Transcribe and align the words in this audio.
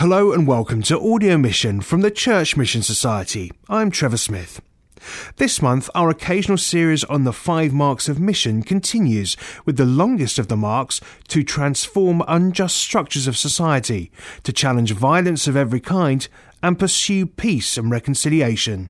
Hello 0.00 0.32
and 0.32 0.46
welcome 0.46 0.80
to 0.84 0.98
Audio 0.98 1.36
Mission 1.36 1.82
from 1.82 2.00
the 2.00 2.10
Church 2.10 2.56
Mission 2.56 2.80
Society. 2.80 3.50
I'm 3.68 3.90
Trevor 3.90 4.16
Smith. 4.16 4.62
This 5.36 5.60
month, 5.60 5.90
our 5.94 6.08
occasional 6.08 6.56
series 6.56 7.04
on 7.04 7.24
the 7.24 7.34
five 7.34 7.74
marks 7.74 8.08
of 8.08 8.18
mission 8.18 8.62
continues 8.62 9.36
with 9.66 9.76
the 9.76 9.84
longest 9.84 10.38
of 10.38 10.48
the 10.48 10.56
marks 10.56 11.02
to 11.28 11.42
transform 11.42 12.22
unjust 12.26 12.78
structures 12.78 13.26
of 13.26 13.36
society, 13.36 14.10
to 14.42 14.54
challenge 14.54 14.92
violence 14.92 15.46
of 15.46 15.54
every 15.54 15.80
kind, 15.80 16.26
and 16.62 16.78
pursue 16.78 17.26
peace 17.26 17.76
and 17.76 17.90
reconciliation. 17.90 18.86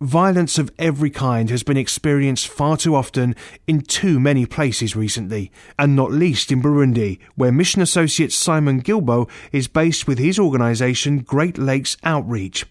Violence 0.00 0.58
of 0.58 0.72
every 0.78 1.10
kind 1.10 1.50
has 1.50 1.62
been 1.62 1.76
experienced 1.76 2.48
far 2.48 2.78
too 2.78 2.94
often 2.94 3.36
in 3.66 3.82
too 3.82 4.18
many 4.18 4.46
places 4.46 4.96
recently, 4.96 5.52
and 5.78 5.94
not 5.94 6.10
least 6.10 6.50
in 6.50 6.62
Burundi, 6.62 7.18
where 7.34 7.52
mission 7.52 7.82
associate 7.82 8.32
Simon 8.32 8.80
Guillebaud 8.80 9.28
is 9.52 9.68
based 9.68 10.08
with 10.08 10.18
his 10.18 10.38
organisation 10.38 11.18
Great 11.18 11.58
Lakes 11.58 11.98
Outreach. 12.02 12.64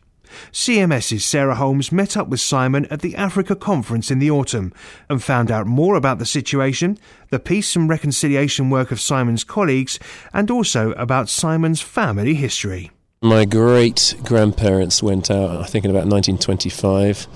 CMS's 0.52 1.23
Sarah 1.23 1.54
Holmes 1.54 1.92
met 1.92 2.18
up 2.18 2.30
with 2.30 2.40
Simon 2.40 2.88
at 2.88 3.02
the 3.02 3.16
Africa 3.16 3.56
Conference 3.56 4.09
in 4.09 4.18
the 4.18 4.32
autumn 4.32 4.73
and 5.08 5.22
found 5.22 5.52
out 5.52 5.68
more 5.68 5.94
about 5.94 6.18
the 6.18 6.26
situation, 6.26 6.98
the 7.30 7.38
peace 7.38 7.76
and 7.76 7.88
reconciliation 7.88 8.72
work 8.72 8.90
of 8.90 9.00
Simon's 9.00 9.44
colleagues, 9.44 10.00
and 10.34 10.50
also 10.50 10.94
about 10.94 11.30
Simon's 11.30 11.82
family 11.82 12.34
history. 12.34 12.90
My 13.22 13.44
great 13.44 14.16
grandparents 14.23 15.04
went 15.04 15.30
out, 15.30 15.58
I 15.58 15.66
think, 15.66 15.84
in 15.84 15.91
about 15.91 16.08
1925. 16.08 17.28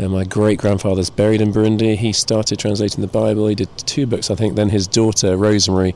And 0.00 0.10
my 0.10 0.24
great 0.24 0.58
grandfather's 0.58 1.10
buried 1.10 1.40
in 1.40 1.52
Burundi. 1.52 1.96
He 1.96 2.12
started 2.12 2.58
translating 2.58 3.02
the 3.02 3.06
Bible. 3.06 3.46
He 3.46 3.54
did 3.54 3.68
two 3.78 4.04
books, 4.04 4.32
I 4.32 4.34
think. 4.34 4.56
Then 4.56 4.70
his 4.70 4.88
daughter, 4.88 5.36
Rosemary, 5.36 5.94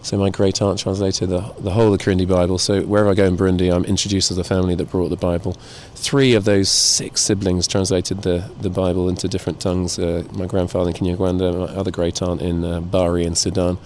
so 0.00 0.16
my 0.16 0.30
great 0.30 0.62
aunt 0.62 0.78
translated 0.78 1.28
the, 1.28 1.40
the 1.58 1.72
whole 1.72 1.92
of 1.92 1.98
the 1.98 2.02
Kirundi 2.02 2.26
Bible. 2.26 2.56
So 2.56 2.80
wherever 2.80 3.10
I 3.10 3.14
go 3.14 3.26
in 3.26 3.36
Burundi, 3.36 3.70
I'm 3.70 3.84
introduced 3.84 4.30
as 4.30 4.38
the 4.38 4.44
family 4.44 4.74
that 4.76 4.90
brought 4.90 5.10
the 5.10 5.16
Bible. 5.16 5.52
Three 5.94 6.32
of 6.32 6.46
those 6.46 6.70
six 6.70 7.20
siblings 7.20 7.68
translated 7.68 8.22
the, 8.22 8.50
the 8.58 8.70
Bible 8.70 9.10
into 9.10 9.28
different 9.28 9.60
tongues. 9.60 9.98
Uh, 9.98 10.24
my 10.32 10.46
grandfather 10.46 10.88
in 10.88 10.96
Kinyarwanda, 10.96 11.58
my 11.58 11.74
other 11.74 11.90
great 11.90 12.22
aunt 12.22 12.40
in 12.40 12.64
uh, 12.64 12.80
Bari 12.80 13.24
in 13.24 13.34
Sudan. 13.34 13.76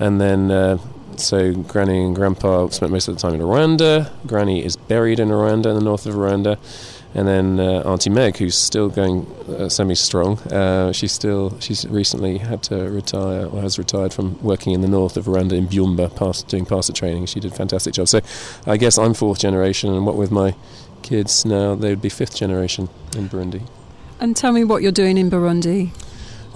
And 0.00 0.20
then 0.20 0.50
uh, 0.50 0.78
so 1.20 1.52
Granny 1.52 2.04
and 2.04 2.14
Grandpa 2.14 2.68
spent 2.68 2.92
most 2.92 3.08
of 3.08 3.14
the 3.14 3.20
time 3.20 3.34
in 3.34 3.40
Rwanda. 3.40 4.10
Granny 4.26 4.64
is 4.64 4.76
buried 4.76 5.20
in 5.20 5.28
Rwanda, 5.28 5.66
in 5.66 5.74
the 5.74 5.84
north 5.84 6.06
of 6.06 6.14
Rwanda. 6.14 6.58
And 7.16 7.28
then 7.28 7.60
uh, 7.60 7.82
Auntie 7.86 8.10
Meg, 8.10 8.38
who's 8.38 8.56
still 8.56 8.88
going 8.88 9.24
uh, 9.48 9.68
semi-strong, 9.68 10.38
uh, 10.50 10.92
she's 10.92 11.12
still 11.12 11.56
she's 11.60 11.86
recently 11.86 12.38
had 12.38 12.64
to 12.64 12.90
retire 12.90 13.46
or 13.46 13.62
has 13.62 13.78
retired 13.78 14.12
from 14.12 14.42
working 14.42 14.72
in 14.72 14.80
the 14.80 14.88
north 14.88 15.16
of 15.16 15.26
Rwanda 15.26 15.52
in 15.52 15.68
Byumba, 15.68 16.14
past, 16.16 16.48
doing 16.48 16.66
pastor 16.66 16.92
training. 16.92 17.26
She 17.26 17.38
did 17.38 17.52
a 17.52 17.54
fantastic 17.54 17.94
job. 17.94 18.08
So 18.08 18.20
I 18.66 18.76
guess 18.76 18.98
I'm 18.98 19.14
fourth 19.14 19.38
generation, 19.38 19.94
and 19.94 20.04
what 20.04 20.16
with 20.16 20.32
my 20.32 20.56
kids 21.02 21.44
now, 21.44 21.76
they 21.76 21.90
would 21.90 22.02
be 22.02 22.08
fifth 22.08 22.34
generation 22.34 22.88
in 23.16 23.28
Burundi. 23.28 23.62
And 24.18 24.36
tell 24.36 24.50
me 24.50 24.64
what 24.64 24.82
you're 24.82 24.90
doing 24.90 25.16
in 25.16 25.30
Burundi. 25.30 25.90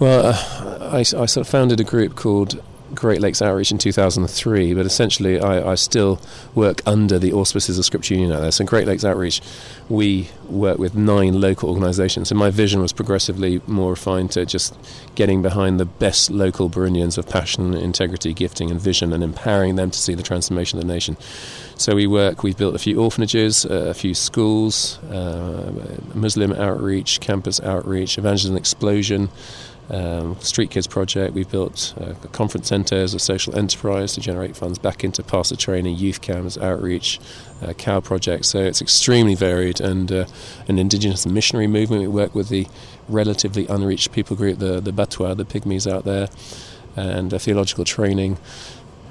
Well, 0.01 0.27
uh, 0.27 0.89
I, 0.91 0.99
I 1.01 1.03
sort 1.03 1.37
of 1.37 1.49
founded 1.49 1.79
a 1.79 1.85
group 1.85 2.17
called 2.17 2.61
Great 2.95 3.21
Lakes 3.21 3.43
Outreach 3.43 3.71
in 3.71 3.79
2003, 3.79 4.75
but 4.75 4.87
essentially 4.87 5.41
I, 5.41 5.73
I, 5.73 5.75
still 5.75 6.21
work 6.55 6.81
under 6.87 7.19
the 7.19 7.33
auspices 7.33 7.79
of 7.79 7.85
Scripture 7.85 8.15
Union 8.15 8.33
out 8.33 8.41
there. 8.41 8.51
So, 8.51 8.65
Great 8.65 8.87
Lakes 8.87 9.05
Outreach, 9.05 9.41
we 9.89 10.29
work 10.49 10.79
with 10.79 10.95
nine 10.95 11.41
local 11.41 11.69
organisations. 11.69 12.31
And 12.31 12.39
my 12.39 12.51
vision 12.51 12.81
was 12.81 12.93
progressively 12.93 13.61
more 13.67 13.91
refined 13.91 14.33
to 14.33 14.47
just 14.47 14.75
getting 15.15 15.43
behind 15.43 15.79
the 15.79 15.85
best 15.85 16.31
local 16.31 16.71
Burundians 16.71 17.19
of 17.19 17.29
passion, 17.29 17.75
integrity, 17.75 18.33
gifting, 18.33 18.71
and 18.71 18.81
vision, 18.81 19.13
and 19.13 19.23
empowering 19.23 19.77
them 19.77 19.91
to 19.91 19.99
see 19.99 20.15
the 20.15 20.23
transformation 20.23 20.79
of 20.79 20.87
the 20.87 20.93
nation. 20.93 21.17
So, 21.77 21.95
we 21.95 22.07
work, 22.07 22.43
we've 22.43 22.57
built 22.57 22.75
a 22.75 22.79
few 22.79 23.01
orphanages, 23.01 23.65
a 23.65 23.95
few 23.95 24.15
schools, 24.15 24.99
uh, 25.05 25.73
Muslim 26.15 26.53
outreach, 26.53 27.21
campus 27.21 27.61
outreach, 27.61 28.19
evangelism 28.19 28.57
explosion 28.57 29.29
um, 29.91 30.39
Street 30.41 30.71
Kids 30.71 30.87
project. 30.87 31.35
We've 31.35 31.51
built 31.51 31.95
uh, 32.01 32.15
a 32.23 32.29
conference 32.29 32.69
centre 32.69 32.97
as 32.97 33.15
a 33.15 33.19
social 33.19 33.57
enterprise 33.57 34.15
to 34.15 34.21
generate 34.21 34.57
funds 34.57 34.79
back 34.79 35.05
into 35.05 35.23
pastor 35.23 35.57
training, 35.57 35.97
youth 35.97 36.21
camps, 36.21 36.59
outreach, 36.59 37.21
uh, 37.63 37.73
cow 37.73 38.01
projects. 38.01 38.49
So 38.49 38.59
it's 38.59 38.83
extremely 38.83 39.35
varied 39.35 39.81
and 39.81 40.11
uh, 40.11 40.27
an 40.69 40.79
indigenous 40.79 41.27
missionary 41.27 41.67
movement. 41.67 42.03
We 42.03 42.09
work 42.09 42.35
with 42.35 42.49
the 42.49 42.67
relatively 43.09 43.67
unreached 43.67 44.13
people 44.13 44.37
group, 44.37 44.59
the, 44.59 44.81
the 44.81 44.93
Batwa, 44.93 45.37
the 45.37 45.45
Pygmies 45.45 45.91
out 45.91 46.05
there, 46.05 46.29
and 46.97 47.31
theological 47.31 47.85
training. 47.85 48.39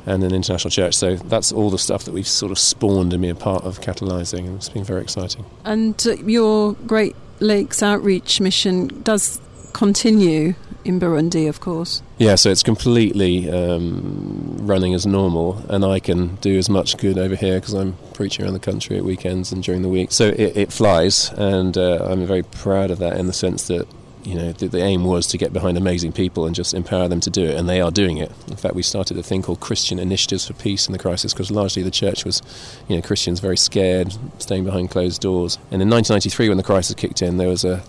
And 0.05 0.23
an 0.23 0.33
international 0.33 0.71
church. 0.71 0.93
So 0.95 1.17
that's 1.17 1.51
all 1.51 1.69
the 1.69 1.77
stuff 1.77 2.05
that 2.05 2.13
we've 2.13 2.25
sort 2.25 2.53
of 2.53 2.57
spawned 2.57 3.11
and 3.11 3.21
been 3.21 3.31
a 3.31 3.35
part 3.35 3.65
of 3.65 3.81
catalysing, 3.81 4.47
and 4.47 4.55
it's 4.55 4.69
been 4.69 4.85
very 4.85 5.01
exciting. 5.01 5.43
And 5.65 6.01
uh, 6.07 6.13
your 6.13 6.75
Great 6.85 7.13
Lakes 7.41 7.83
Outreach 7.83 8.39
mission 8.39 9.03
does 9.03 9.41
continue 9.73 10.55
in 10.87 10.99
Burundi, 10.99 11.47
of 11.49 11.59
course. 11.59 12.01
Yeah, 12.17 12.35
so 12.35 12.49
it's 12.49 12.63
completely 12.63 13.49
um, 13.49 14.57
running 14.61 14.93
as 14.93 15.05
normal, 15.05 15.63
and 15.69 15.83
I 15.83 15.99
can 15.99 16.35
do 16.37 16.57
as 16.57 16.69
much 16.69 16.97
good 16.97 17.17
over 17.17 17.35
here 17.35 17.59
because 17.59 17.73
I'm 17.73 17.97
preaching 18.13 18.45
around 18.45 18.53
the 18.53 18.59
country 18.59 18.97
at 18.97 19.03
weekends 19.03 19.51
and 19.51 19.61
during 19.63 19.81
the 19.81 19.89
week. 19.89 20.11
So 20.11 20.27
it, 20.29 20.57
it 20.57 20.73
flies, 20.73 21.31
and 21.33 21.77
uh, 21.77 22.07
I'm 22.09 22.25
very 22.25 22.43
proud 22.43 22.91
of 22.91 22.99
that 22.99 23.17
in 23.17 23.27
the 23.27 23.33
sense 23.33 23.67
that 23.67 23.87
you 24.23 24.35
know 24.35 24.51
the, 24.51 24.67
the, 24.67 24.81
aim 24.81 25.05
was 25.05 25.27
to 25.27 25.37
get 25.37 25.53
behind 25.53 25.77
amazing 25.77 26.11
people 26.11 26.45
and 26.45 26.53
just 26.53 26.73
empower 26.73 27.07
them 27.07 27.21
to 27.21 27.29
do 27.29 27.45
it 27.45 27.55
and 27.55 27.69
they 27.69 27.79
are 27.79 27.91
doing 27.91 28.17
it 28.17 28.29
in 28.47 28.57
fact 28.57 28.75
we 28.75 28.81
started 28.81 29.17
a 29.17 29.23
thing 29.23 29.41
called 29.41 29.61
christian 29.61 29.99
initiatives 29.99 30.45
for 30.45 30.53
peace 30.53 30.85
in 30.85 30.91
the 30.91 30.99
crisis 30.99 31.33
because 31.33 31.49
largely 31.49 31.81
the 31.81 31.91
church 31.91 32.25
was 32.25 32.41
you 32.89 32.95
know 32.95 33.01
christians 33.01 33.39
very 33.39 33.55
scared 33.55 34.13
staying 34.39 34.65
behind 34.65 34.89
closed 34.91 35.21
doors 35.21 35.57
and 35.71 35.81
in 35.81 35.89
1993 35.89 36.49
when 36.49 36.57
the 36.57 36.63
crisis 36.63 36.93
kicked 36.95 37.21
in 37.21 37.37
there 37.37 37.47
was 37.47 37.63
a 37.63 37.81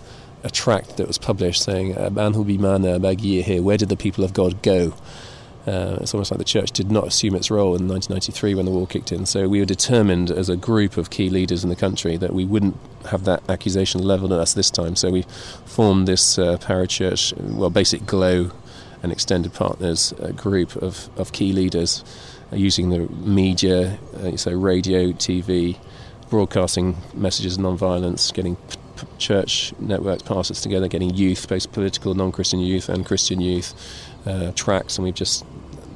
a 0.43 0.49
tract 0.49 0.97
that 0.97 1.07
was 1.07 1.17
published 1.17 1.63
saying, 1.63 1.93
here, 3.43 3.61
where 3.61 3.77
did 3.77 3.89
the 3.89 3.97
people 3.97 4.23
of 4.23 4.33
God 4.33 4.61
go? 4.61 4.93
Uh, 5.67 5.97
it's 6.01 6.13
almost 6.13 6.31
like 6.31 6.37
the 6.37 6.45
church 6.45 6.71
did 6.71 6.89
not 6.89 7.05
assume 7.05 7.35
its 7.35 7.51
role 7.51 7.75
in 7.75 7.87
1993 7.87 8.55
when 8.55 8.65
the 8.65 8.71
war 8.71 8.87
kicked 8.87 9.11
in. 9.11 9.25
So 9.25 9.47
we 9.47 9.59
were 9.59 9.65
determined 9.65 10.31
as 10.31 10.49
a 10.49 10.55
group 10.55 10.97
of 10.97 11.09
key 11.09 11.29
leaders 11.29 11.63
in 11.63 11.69
the 11.69 11.75
country 11.75 12.17
that 12.17 12.33
we 12.33 12.45
wouldn't 12.45 12.77
have 13.09 13.25
that 13.25 13.47
accusation 13.49 14.01
leveled 14.01 14.31
at 14.31 14.39
us 14.39 14.53
this 14.53 14.71
time. 14.71 14.95
So 14.95 15.11
we 15.11 15.25
formed 15.65 16.07
this 16.07 16.39
uh, 16.39 16.57
parachurch, 16.57 17.39
well, 17.39 17.69
basic 17.69 18.05
GLO 18.05 18.51
and 19.03 19.11
extended 19.11 19.53
partners 19.53 20.13
group 20.35 20.75
of, 20.77 21.09
of 21.17 21.31
key 21.33 21.53
leaders 21.53 22.03
uh, 22.51 22.55
using 22.55 22.89
the 22.89 22.99
media, 22.99 23.99
uh, 24.17 24.35
so 24.37 24.51
radio, 24.51 25.11
TV, 25.11 25.77
broadcasting 26.29 26.97
messages 27.13 27.55
of 27.55 27.61
non-violence, 27.61 28.31
getting 28.31 28.57
church 29.17 29.73
networks 29.79 30.23
pastors 30.23 30.61
together, 30.61 30.87
getting 30.87 31.13
youth, 31.13 31.47
both 31.47 31.71
political, 31.71 32.13
non-Christian 32.13 32.59
youth 32.59 32.89
and 32.89 33.05
Christian 33.05 33.41
youth, 33.41 33.73
uh, 34.25 34.51
tracks, 34.55 34.97
and 34.97 35.05
we've 35.05 35.13
just 35.13 35.45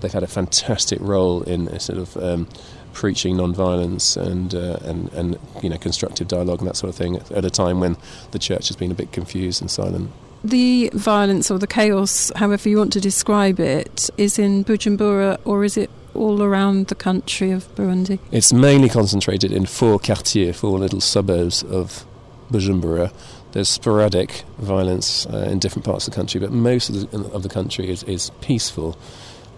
they've 0.01 0.13
had 0.13 0.23
a 0.23 0.27
fantastic 0.27 0.99
role 1.01 1.41
in 1.43 1.79
sort 1.79 1.97
of 1.97 2.17
um, 2.17 2.47
preaching 2.93 3.37
non-violence 3.37 4.15
and 4.15 4.53
uh, 4.53 4.77
and 4.83 5.11
and 5.13 5.39
you 5.61 5.69
know 5.69 5.77
constructive 5.77 6.27
dialogue 6.27 6.59
and 6.59 6.67
that 6.67 6.75
sort 6.75 6.89
of 6.89 6.95
thing 6.95 7.17
at 7.35 7.45
a 7.45 7.49
time 7.49 7.79
when 7.79 7.97
the 8.31 8.39
church 8.39 8.67
has 8.67 8.77
been 8.77 8.91
a 8.91 8.95
bit 8.95 9.11
confused 9.11 9.61
and 9.61 9.69
silent. 9.69 10.11
The 10.43 10.89
violence 10.93 11.49
or 11.49 11.57
the 11.57 11.67
chaos, 11.67 12.31
however 12.35 12.67
you 12.67 12.77
want 12.77 12.91
to 12.93 12.99
describe 12.99 13.61
it, 13.61 14.09
is 14.17 14.37
in 14.37 14.65
Bujumbura 14.65 15.39
or 15.45 15.63
is 15.63 15.77
it 15.77 15.89
all 16.13 16.43
around 16.43 16.87
the 16.87 16.95
country 16.95 17.51
of 17.51 17.73
Burundi? 17.75 18.19
It's 18.31 18.51
mainly 18.51 18.89
concentrated 18.89 19.53
in 19.53 19.65
four 19.65 19.99
quartiers, 19.99 20.57
four 20.57 20.77
little 20.79 20.99
suburbs 20.99 21.63
of 21.63 22.05
Bujumbura. 22.53 23.11
There's 23.51 23.69
sporadic 23.69 24.43
violence 24.57 25.25
uh, 25.25 25.47
in 25.49 25.59
different 25.59 25.85
parts 25.85 26.07
of 26.07 26.13
the 26.13 26.15
country, 26.15 26.39
but 26.39 26.51
most 26.51 26.89
of 26.89 27.11
the, 27.11 27.17
of 27.33 27.43
the 27.43 27.49
country 27.49 27.89
is, 27.89 28.03
is 28.03 28.29
peaceful. 28.41 28.97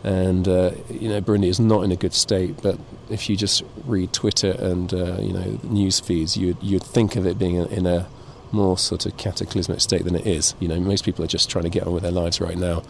And 0.04 0.48
uh, 0.48 0.72
you 0.90 1.10
know, 1.10 1.20
Burundi 1.20 1.48
is 1.48 1.60
not 1.60 1.84
in 1.84 1.92
a 1.92 1.96
good 1.96 2.14
state. 2.14 2.62
But 2.62 2.78
if 3.10 3.30
you 3.30 3.36
just 3.36 3.64
read 3.86 4.14
Twitter 4.14 4.52
and 4.52 4.94
uh, 4.94 5.18
you 5.20 5.34
know 5.34 5.60
news 5.64 6.00
feeds, 6.00 6.38
you'd 6.38 6.58
you'd 6.62 6.84
think 6.84 7.16
of 7.16 7.26
it 7.26 7.40
being 7.40 7.56
in 7.56 7.86
a 7.86 8.08
more 8.52 8.78
sort 8.78 9.06
of 9.06 9.18
cataclysmic 9.18 9.82
state 9.82 10.04
than 10.04 10.16
it 10.16 10.26
is. 10.28 10.54
You 10.60 10.68
know, 10.68 10.80
most 10.80 11.06
people 11.06 11.26
are 11.26 11.28
just 11.28 11.50
trying 11.50 11.64
to 11.64 11.70
get 11.70 11.88
on 11.88 11.94
with 11.94 12.04
their 12.04 12.12
lives 12.12 12.40
right 12.40 12.58
now, 12.58 12.84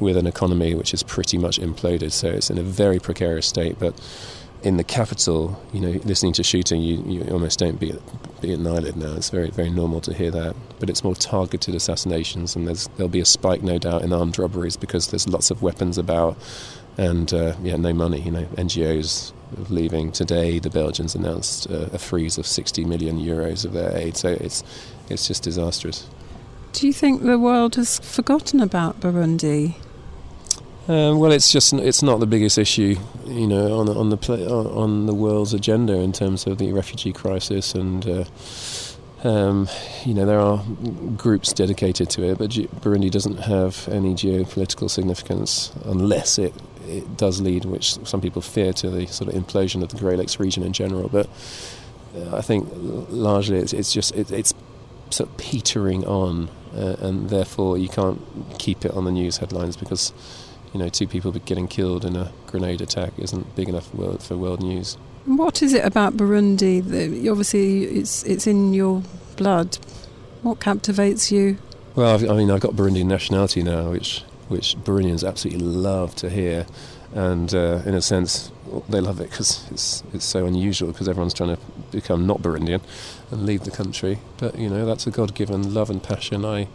with 0.00 0.16
an 0.16 0.26
economy 0.26 0.74
which 0.74 0.94
is 0.94 1.02
pretty 1.02 1.38
much 1.38 1.60
imploded. 1.60 2.12
So 2.12 2.28
it's 2.28 2.50
in 2.50 2.58
a 2.58 2.62
very 2.62 2.98
precarious 2.98 3.46
state. 3.46 3.78
But 3.78 4.00
in 4.64 4.78
the 4.78 4.84
capital, 4.84 5.60
you 5.74 5.80
know, 5.80 6.00
listening 6.04 6.32
to 6.32 6.42
shooting, 6.42 6.80
you, 6.80 7.02
you 7.06 7.30
almost 7.30 7.58
don't 7.58 7.78
be, 7.78 7.92
beat 8.40 8.54
an 8.54 8.66
eyelid 8.66 8.96
now. 8.96 9.14
It's 9.14 9.28
very, 9.28 9.50
very 9.50 9.70
normal 9.70 10.00
to 10.00 10.14
hear 10.14 10.30
that. 10.30 10.56
But 10.80 10.88
it's 10.88 11.04
more 11.04 11.14
targeted 11.14 11.74
assassinations, 11.74 12.56
and 12.56 12.66
there's, 12.66 12.88
there'll 12.96 13.10
be 13.10 13.20
a 13.20 13.26
spike, 13.26 13.62
no 13.62 13.76
doubt, 13.78 14.02
in 14.02 14.12
armed 14.12 14.38
robberies 14.38 14.76
because 14.78 15.08
there's 15.08 15.28
lots 15.28 15.50
of 15.50 15.62
weapons 15.62 15.98
about 15.98 16.36
and, 16.96 17.32
uh, 17.34 17.54
yeah, 17.62 17.76
no 17.76 17.92
money. 17.92 18.22
You 18.22 18.30
know, 18.30 18.44
NGOs 18.56 19.32
leaving. 19.68 20.12
Today, 20.12 20.58
the 20.58 20.70
Belgians 20.70 21.14
announced 21.14 21.70
uh, 21.70 21.90
a 21.92 21.98
freeze 21.98 22.38
of 22.38 22.46
60 22.46 22.86
million 22.86 23.20
euros 23.20 23.66
of 23.66 23.74
their 23.74 23.94
aid, 23.94 24.16
so 24.16 24.30
it's, 24.30 24.64
it's 25.10 25.28
just 25.28 25.42
disastrous. 25.42 26.08
Do 26.72 26.86
you 26.86 26.92
think 26.92 27.22
the 27.22 27.38
world 27.38 27.76
has 27.76 27.98
forgotten 27.98 28.60
about 28.60 29.00
Burundi? 29.00 29.74
Um, 30.86 31.18
well, 31.18 31.32
it's 31.32 31.50
just 31.50 31.72
it's 31.72 32.02
not 32.02 32.20
the 32.20 32.26
biggest 32.26 32.58
issue, 32.58 32.96
you 33.26 33.46
know, 33.46 33.78
on 33.78 33.88
on 33.88 34.10
the 34.10 34.18
pla- 34.18 34.36
on 34.36 35.06
the 35.06 35.14
world's 35.14 35.54
agenda 35.54 35.94
in 35.94 36.12
terms 36.12 36.46
of 36.46 36.58
the 36.58 36.72
refugee 36.74 37.12
crisis, 37.12 37.74
and 37.74 38.06
uh, 38.06 38.24
um, 39.26 39.66
you 40.04 40.12
know 40.12 40.26
there 40.26 40.38
are 40.38 40.62
groups 41.16 41.54
dedicated 41.54 42.10
to 42.10 42.24
it, 42.24 42.36
but 42.36 42.50
Burundi 42.50 43.10
doesn't 43.10 43.38
have 43.38 43.88
any 43.88 44.12
geopolitical 44.12 44.90
significance 44.90 45.72
unless 45.86 46.38
it 46.38 46.52
it 46.86 47.16
does 47.16 47.40
lead, 47.40 47.64
which 47.64 47.94
some 48.06 48.20
people 48.20 48.42
fear, 48.42 48.74
to 48.74 48.90
the 48.90 49.06
sort 49.06 49.32
of 49.32 49.42
implosion 49.42 49.82
of 49.82 49.88
the 49.88 49.96
Great 49.96 50.18
Lakes 50.18 50.38
region 50.38 50.62
in 50.62 50.74
general. 50.74 51.08
But 51.08 51.30
uh, 52.14 52.36
I 52.36 52.42
think 52.42 52.68
largely 52.74 53.56
it's, 53.56 53.72
it's 53.72 53.90
just 53.90 54.14
it, 54.14 54.30
it's 54.30 54.52
sort 55.08 55.30
of 55.30 55.36
petering 55.38 56.04
on, 56.04 56.50
uh, 56.76 56.96
and 57.00 57.30
therefore 57.30 57.78
you 57.78 57.88
can't 57.88 58.20
keep 58.58 58.84
it 58.84 58.90
on 58.90 59.06
the 59.06 59.12
news 59.12 59.38
headlines 59.38 59.78
because 59.78 60.12
you 60.74 60.80
know, 60.80 60.88
two 60.88 61.06
people 61.06 61.30
getting 61.32 61.68
killed 61.68 62.04
in 62.04 62.16
a 62.16 62.32
grenade 62.48 62.80
attack 62.80 63.12
isn't 63.16 63.54
big 63.54 63.68
enough 63.68 63.86
for, 63.86 64.18
for 64.18 64.36
world 64.36 64.60
news. 64.60 64.98
What 65.24 65.62
is 65.62 65.72
it 65.72 65.84
about 65.84 66.16
Burundi 66.16 66.84
that 66.84 67.30
obviously 67.30 67.84
it's 67.84 68.24
it's 68.24 68.46
in 68.46 68.74
your 68.74 69.02
blood? 69.36 69.78
What 70.42 70.60
captivates 70.60 71.32
you? 71.32 71.56
Well, 71.94 72.12
I've, 72.12 72.28
i 72.28 72.36
mean, 72.36 72.50
I've 72.50 72.60
got 72.60 72.72
Burundian 72.72 73.06
nationality 73.06 73.62
now, 73.62 73.90
which 73.90 74.22
which 74.48 74.76
Burundians 74.76 75.26
absolutely 75.26 75.64
love 75.64 76.14
to 76.16 76.28
hear, 76.28 76.66
and 77.14 77.54
uh, 77.54 77.80
in 77.86 77.94
a 77.94 78.02
sense, 78.02 78.50
they 78.88 79.00
love 79.00 79.20
it 79.20 79.30
because 79.30 79.66
it's 79.70 80.02
it's 80.12 80.24
so 80.24 80.44
unusual 80.44 80.92
because 80.92 81.08
everyone's 81.08 81.32
trying 81.32 81.56
to 81.56 81.62
become 81.92 82.26
not 82.26 82.42
Burundian 82.42 82.82
and 83.30 83.46
leave 83.46 83.62
the 83.62 83.70
country. 83.70 84.18
But 84.38 84.58
you 84.58 84.68
know, 84.68 84.84
that's 84.84 85.06
a 85.06 85.10
God-given 85.10 85.72
love 85.72 85.88
and 85.88 86.02
passion. 86.02 86.44
I 86.44 86.68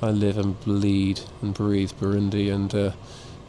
I 0.00 0.10
live 0.10 0.38
and 0.38 0.58
bleed 0.60 1.20
and 1.42 1.52
breathe 1.52 1.92
Burundi, 2.00 2.50
and 2.50 2.74
uh, 2.74 2.92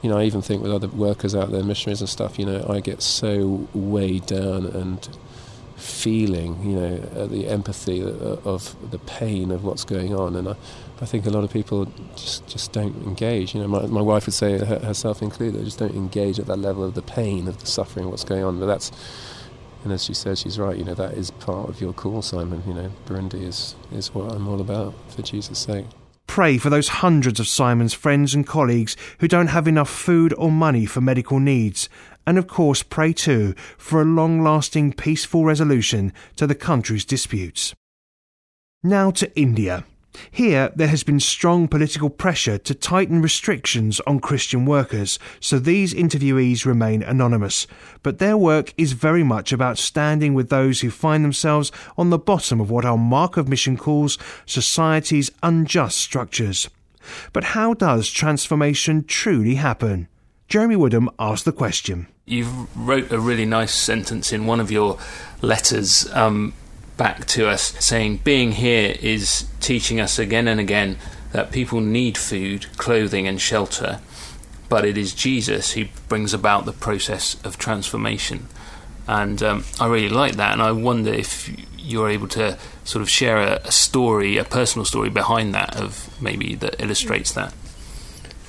you 0.02 0.10
know, 0.10 0.18
I 0.18 0.24
even 0.24 0.42
think 0.42 0.64
with 0.64 0.72
other 0.72 0.88
workers 0.88 1.36
out 1.36 1.52
there, 1.52 1.64
missionaries 1.64 2.02
and 2.02 2.10
stuff, 2.10 2.40
you 2.40 2.46
know, 2.46 2.66
I 2.70 2.80
get 2.80 3.02
so 3.02 3.68
weighed 3.74 4.26
down 4.26 4.66
and 4.66 5.08
feeling, 5.76 6.62
you 6.64 6.76
know, 6.76 7.28
the 7.28 7.48
empathy 7.48 8.04
uh, 8.04 8.38
of 8.46 8.76
the 8.92 9.00
pain 9.00 9.52
of 9.52 9.64
what's 9.64 9.84
going 9.84 10.16
on. 10.16 10.36
And 10.36 10.50
I, 10.50 10.56
I 11.02 11.06
think 11.06 11.26
a 11.26 11.30
lot 11.30 11.44
of 11.44 11.52
people 11.52 11.92
just, 12.16 12.48
just 12.48 12.72
don't 12.72 12.96
engage. 13.04 13.54
You 13.54 13.62
know, 13.62 13.68
my, 13.68 13.86
my 13.88 14.02
wife 14.02 14.26
would 14.26 14.34
say, 14.34 14.58
herself 14.60 15.22
included, 15.22 15.60
they 15.60 15.66
just 15.66 15.80
don't 15.80 15.96
engage 15.96 16.40
at 16.40 16.46
that 16.48 16.58
level 16.58 16.84
of 16.84 16.94
the 16.94 17.02
pain, 17.02 17.48
of 17.48 17.60
the 17.60 17.66
suffering, 17.66 18.10
what's 18.10 18.24
going 18.24 18.44
on. 18.44 18.60
But 18.60 18.68
that's, 18.68 18.92
and 19.84 19.92
as 19.92 20.04
she 20.04 20.14
says, 20.14 20.40
she's 20.40 20.60
right, 20.60 20.78
you 20.78 20.84
know, 20.84 20.94
that 20.94 21.14
is 21.14 21.32
part 21.32 21.70
of 21.70 21.82
your 21.82 21.94
call, 21.94 22.22
Simon. 22.22 22.64
You 22.68 22.74
know, 22.74 22.92
Burundi 23.08 23.42
is, 23.44 23.76
is 23.92 24.14
what 24.14 24.32
I'm 24.32 24.48
all 24.48 24.62
about, 24.62 24.94
for 25.10 25.22
Jesus' 25.22 25.60
sake. 25.60 25.86
Pray 26.32 26.58
for 26.58 26.70
those 26.70 26.88
hundreds 26.88 27.42
of 27.42 27.48
Simon's 27.50 27.94
friends 27.94 28.34
and 28.34 28.48
colleagues 28.48 28.96
who 29.20 29.28
don't 29.28 29.48
have 29.48 29.68
enough 29.68 29.90
food 29.90 30.34
or 30.38 30.50
money 30.50 30.86
for 30.86 31.02
medical 31.02 31.42
needs. 31.42 31.90
And 32.26 32.38
of 32.38 32.48
course, 32.48 32.84
pray 32.84 33.12
too 33.12 33.54
for 33.78 34.02
a 34.02 34.06
long 34.06 34.42
lasting 34.42 34.94
peaceful 34.94 35.44
resolution 35.44 36.14
to 36.38 36.48
the 36.48 36.56
country's 36.56 37.04
disputes. 37.04 37.76
Now 38.82 39.12
to 39.12 39.30
India. 39.38 39.84
Here, 40.30 40.72
there 40.76 40.88
has 40.88 41.04
been 41.04 41.20
strong 41.20 41.68
political 41.68 42.10
pressure 42.10 42.58
to 42.58 42.76
tighten 42.76 43.22
restrictions 43.22 44.00
on 44.02 44.20
Christian 44.20 44.66
workers, 44.66 45.20
so 45.40 45.58
these 45.58 45.94
interviewees 45.94 46.66
remain 46.66 47.02
anonymous. 47.02 47.66
But 48.04 48.20
their 48.20 48.38
work 48.38 48.74
is 48.78 48.94
very 48.94 49.24
much 49.24 49.54
about 49.54 49.78
standing 49.78 50.34
with 50.34 50.50
those 50.50 50.82
who 50.82 50.90
find 50.90 51.24
themselves 51.24 51.72
on 51.98 52.10
the 52.10 52.18
bottom 52.18 52.60
of 52.60 52.70
what 52.70 52.86
our 52.86 52.98
Mark 52.98 53.38
of 53.38 53.48
Mission 53.48 53.78
calls 53.78 54.18
society's 54.46 55.32
unjust 55.42 55.98
structures. 55.98 56.70
But 57.34 57.44
how 57.44 57.74
does 57.74 58.10
transformation 58.10 59.06
truly 59.06 59.56
happen? 59.56 60.08
Jeremy 60.48 60.76
Woodham 60.76 61.10
asked 61.18 61.46
the 61.46 61.54
question. 61.54 62.08
You 62.26 62.68
wrote 62.76 63.12
a 63.12 63.20
really 63.20 63.46
nice 63.46 63.74
sentence 63.74 64.34
in 64.34 64.46
one 64.46 64.60
of 64.60 64.70
your 64.70 65.00
letters 65.42 66.12
um, 66.14 66.54
back 67.02 67.26
to 67.26 67.48
us 67.48 67.74
saying 67.84 68.18
being 68.18 68.52
here 68.52 68.96
is 69.02 69.48
teaching 69.60 70.00
us 70.00 70.20
again 70.20 70.48
and 70.48 70.60
again 70.60 70.96
that 71.32 71.52
people 71.52 71.82
need 71.82 72.16
food, 72.16 72.68
clothing, 72.78 73.28
and 73.28 73.42
shelter, 73.42 74.00
but 74.70 74.86
it 74.86 74.96
is 74.96 75.12
Jesus 75.16 75.72
who 75.72 75.86
brings 76.08 76.32
about 76.32 76.66
the 76.66 76.72
process 76.72 77.44
of 77.44 77.58
transformation. 77.58 78.48
And 79.08 79.42
um, 79.42 79.66
I 79.80 79.88
really 79.88 80.10
like 80.10 80.36
that, 80.36 80.54
and 80.54 80.62
I 80.62 80.74
wonder 80.74 81.12
if 81.12 81.50
you're 81.76 82.08
able 82.08 82.28
to 82.28 82.60
sort 82.84 83.02
of 83.02 83.10
share 83.10 83.38
a, 83.38 83.62
a, 83.64 83.72
story, 83.72 84.38
a 84.38 84.44
personal 84.44 84.86
story 84.86 85.10
behind 85.10 85.56
that, 85.56 85.76
of 85.76 86.16
maybe 86.22 86.54
that 86.54 86.80
illustrates 86.80 87.32
that. 87.32 87.52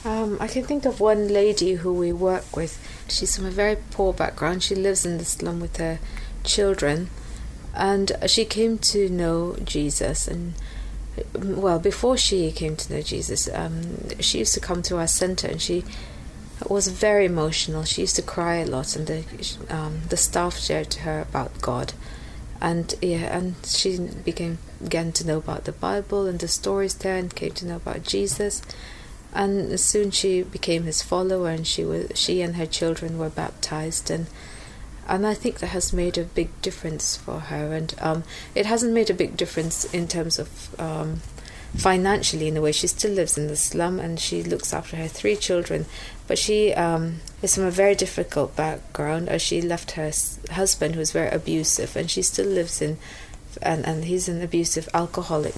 Um, 0.04 0.36
I 0.38 0.46
can 0.46 0.64
think 0.64 0.84
of 0.84 1.00
one 1.00 1.28
lady 1.28 1.76
who 1.76 1.94
we 1.94 2.12
work 2.12 2.54
with. 2.54 2.78
She's 3.08 3.34
from 3.34 3.46
a 3.46 3.50
very 3.50 3.78
poor 3.92 4.12
background. 4.12 4.62
She 4.62 4.74
lives 4.74 5.06
in 5.06 5.16
the 5.16 5.24
slum 5.24 5.58
with 5.58 5.78
her 5.78 6.00
children, 6.44 7.08
and 7.74 8.12
she 8.26 8.44
came 8.44 8.78
to 8.78 9.08
know 9.08 9.56
Jesus 9.64 10.28
and 10.28 10.54
well 11.34 11.78
before 11.78 12.16
she 12.16 12.50
came 12.52 12.76
to 12.76 12.92
know 12.92 13.02
Jesus 13.02 13.48
um, 13.52 14.08
she 14.20 14.38
used 14.38 14.54
to 14.54 14.60
come 14.60 14.82
to 14.82 14.96
our 14.98 15.06
center 15.06 15.48
and 15.48 15.60
she 15.60 15.84
was 16.68 16.88
very 16.88 17.26
emotional. 17.26 17.84
She 17.84 18.02
used 18.02 18.16
to 18.16 18.22
cry 18.22 18.56
a 18.56 18.66
lot 18.66 18.96
and 18.96 19.06
the 19.06 19.24
um, 19.68 20.02
the 20.08 20.16
staff 20.16 20.58
shared 20.58 20.90
to 20.90 21.00
her 21.00 21.20
about 21.20 21.60
God. 21.60 21.92
And 22.60 22.94
yeah 23.02 23.36
and 23.36 23.54
she 23.64 23.98
became 23.98 24.58
began 24.82 25.12
to 25.12 25.26
know 25.26 25.38
about 25.38 25.64
the 25.64 25.72
Bible 25.72 26.26
and 26.26 26.38
the 26.38 26.48
stories 26.48 26.94
there 26.94 27.16
and 27.16 27.34
came 27.34 27.52
to 27.52 27.66
know 27.66 27.76
about 27.76 28.04
Jesus. 28.04 28.62
And 29.34 29.80
soon 29.80 30.10
she 30.10 30.42
became 30.42 30.84
his 30.84 31.02
follower 31.02 31.48
and 31.48 31.66
she 31.66 31.84
was 31.84 32.10
she 32.14 32.42
and 32.42 32.56
her 32.56 32.66
children 32.66 33.18
were 33.18 33.30
baptized 33.30 34.10
and 34.10 34.26
and 35.08 35.26
I 35.26 35.34
think 35.34 35.58
that 35.58 35.68
has 35.68 35.92
made 35.92 36.16
a 36.16 36.24
big 36.24 36.48
difference 36.62 37.16
for 37.16 37.40
her. 37.40 37.72
And 37.72 37.94
um, 38.00 38.24
it 38.54 38.66
hasn't 38.66 38.92
made 38.92 39.10
a 39.10 39.14
big 39.14 39.36
difference 39.36 39.84
in 39.92 40.06
terms 40.08 40.38
of 40.38 40.80
um, 40.80 41.20
financially, 41.76 42.48
in 42.48 42.56
a 42.56 42.60
way. 42.60 42.72
She 42.72 42.86
still 42.86 43.12
lives 43.12 43.36
in 43.36 43.48
the 43.48 43.56
slum 43.56 43.98
and 43.98 44.20
she 44.20 44.42
looks 44.42 44.72
after 44.72 44.96
her 44.96 45.08
three 45.08 45.36
children. 45.36 45.86
But 46.28 46.38
she 46.38 46.72
um, 46.74 47.20
is 47.42 47.54
from 47.54 47.64
a 47.64 47.70
very 47.70 47.94
difficult 47.94 48.54
background, 48.54 49.28
as 49.28 49.42
she 49.42 49.60
left 49.60 49.92
her 49.92 50.12
husband, 50.50 50.94
who 50.94 51.00
was 51.00 51.12
very 51.12 51.28
abusive, 51.30 51.96
and 51.96 52.10
she 52.10 52.22
still 52.22 52.46
lives 52.46 52.80
in, 52.80 52.98
and, 53.60 53.84
and 53.84 54.04
he's 54.04 54.28
an 54.28 54.40
abusive 54.40 54.88
alcoholic. 54.94 55.56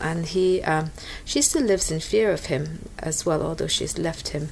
And 0.00 0.26
he, 0.26 0.62
um, 0.62 0.90
she 1.24 1.40
still 1.42 1.62
lives 1.62 1.90
in 1.90 2.00
fear 2.00 2.30
of 2.30 2.46
him 2.46 2.88
as 2.98 3.24
well, 3.24 3.42
although 3.42 3.66
she's 3.68 3.98
left 3.98 4.28
him 4.28 4.50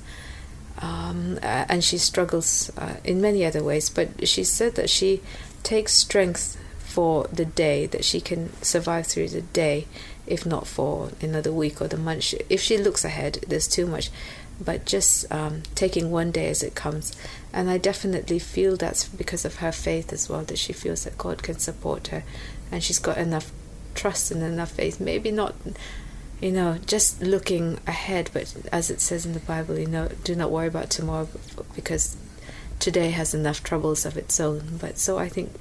um, 0.81 1.39
and 1.43 1.85
she 1.85 1.99
struggles 1.99 2.71
uh, 2.79 2.97
in 3.05 3.21
many 3.21 3.45
other 3.45 3.63
ways. 3.63 3.91
But 3.91 4.29
she 4.29 4.45
said 4.45 4.75
that 4.77 4.91
she 4.91 5.21
takes 5.63 5.93
strength 5.93 6.57
for 6.79 7.29
the 7.33 7.45
day, 7.45 7.87
that 7.87 8.05
she 8.05 8.21
can 8.21 8.53
survive 8.63 9.07
through 9.07 9.29
the 9.29 9.43
day, 9.43 9.87
if 10.27 10.45
not 10.45 10.67
for 10.67 11.11
another 11.21 11.53
week 11.53 11.81
or 11.81 11.89
the 11.89 11.97
month. 11.97 12.35
If 12.49 12.61
she 12.61 12.79
looks 12.79 13.05
ahead, 13.05 13.45
there's 13.47 13.69
too 13.69 13.87
much. 13.87 14.11
But 14.63 14.85
just 14.85 15.31
um, 15.33 15.63
taking 15.75 16.11
one 16.11 16.33
day 16.33 16.49
as 16.49 16.63
it 16.63 16.75
comes. 16.75 17.17
And 17.53 17.71
I 17.71 17.79
definitely 17.79 18.39
feel 18.39 18.77
that's 18.77 19.09
because 19.09 19.45
of 19.45 19.57
her 19.57 19.73
faith 19.73 20.13
as 20.13 20.29
well, 20.29 20.43
that 20.43 20.59
she 20.59 20.73
feels 20.73 21.05
that 21.05 21.17
God 21.17 21.43
can 21.43 21.59
support 21.59 22.09
her. 22.09 22.25
And 22.71 22.83
she's 22.83 22.99
got 22.99 23.17
enough 23.17 23.53
trust 23.95 24.31
and 24.31 24.43
enough 24.43 24.73
faith. 24.73 25.01
Maybe 25.01 25.31
not 25.31 25.55
you 26.41 26.51
know, 26.51 26.79
just 26.87 27.21
looking 27.21 27.79
ahead, 27.87 28.31
but 28.33 28.55
as 28.73 28.91
it 28.91 29.01
says 29.01 29.27
in 29.27 29.35
the 29.35 29.41
Bible, 29.41 29.79
you 29.79 29.87
know, 29.87 30.09
do 30.25 30.35
not 30.35 30.51
worry 30.51 30.69
about 30.69 30.91
tomorrow 30.91 31.29
because 31.75 32.17
today 32.79 33.11
has 33.11 33.35
enough 33.35 33.63
troubles 33.63 34.07
of 34.07 34.17
its 34.17 34.41
own. 34.41 34.79
But 34.81 34.99
so 34.99 35.19
I 35.19 35.29
think, 35.29 35.53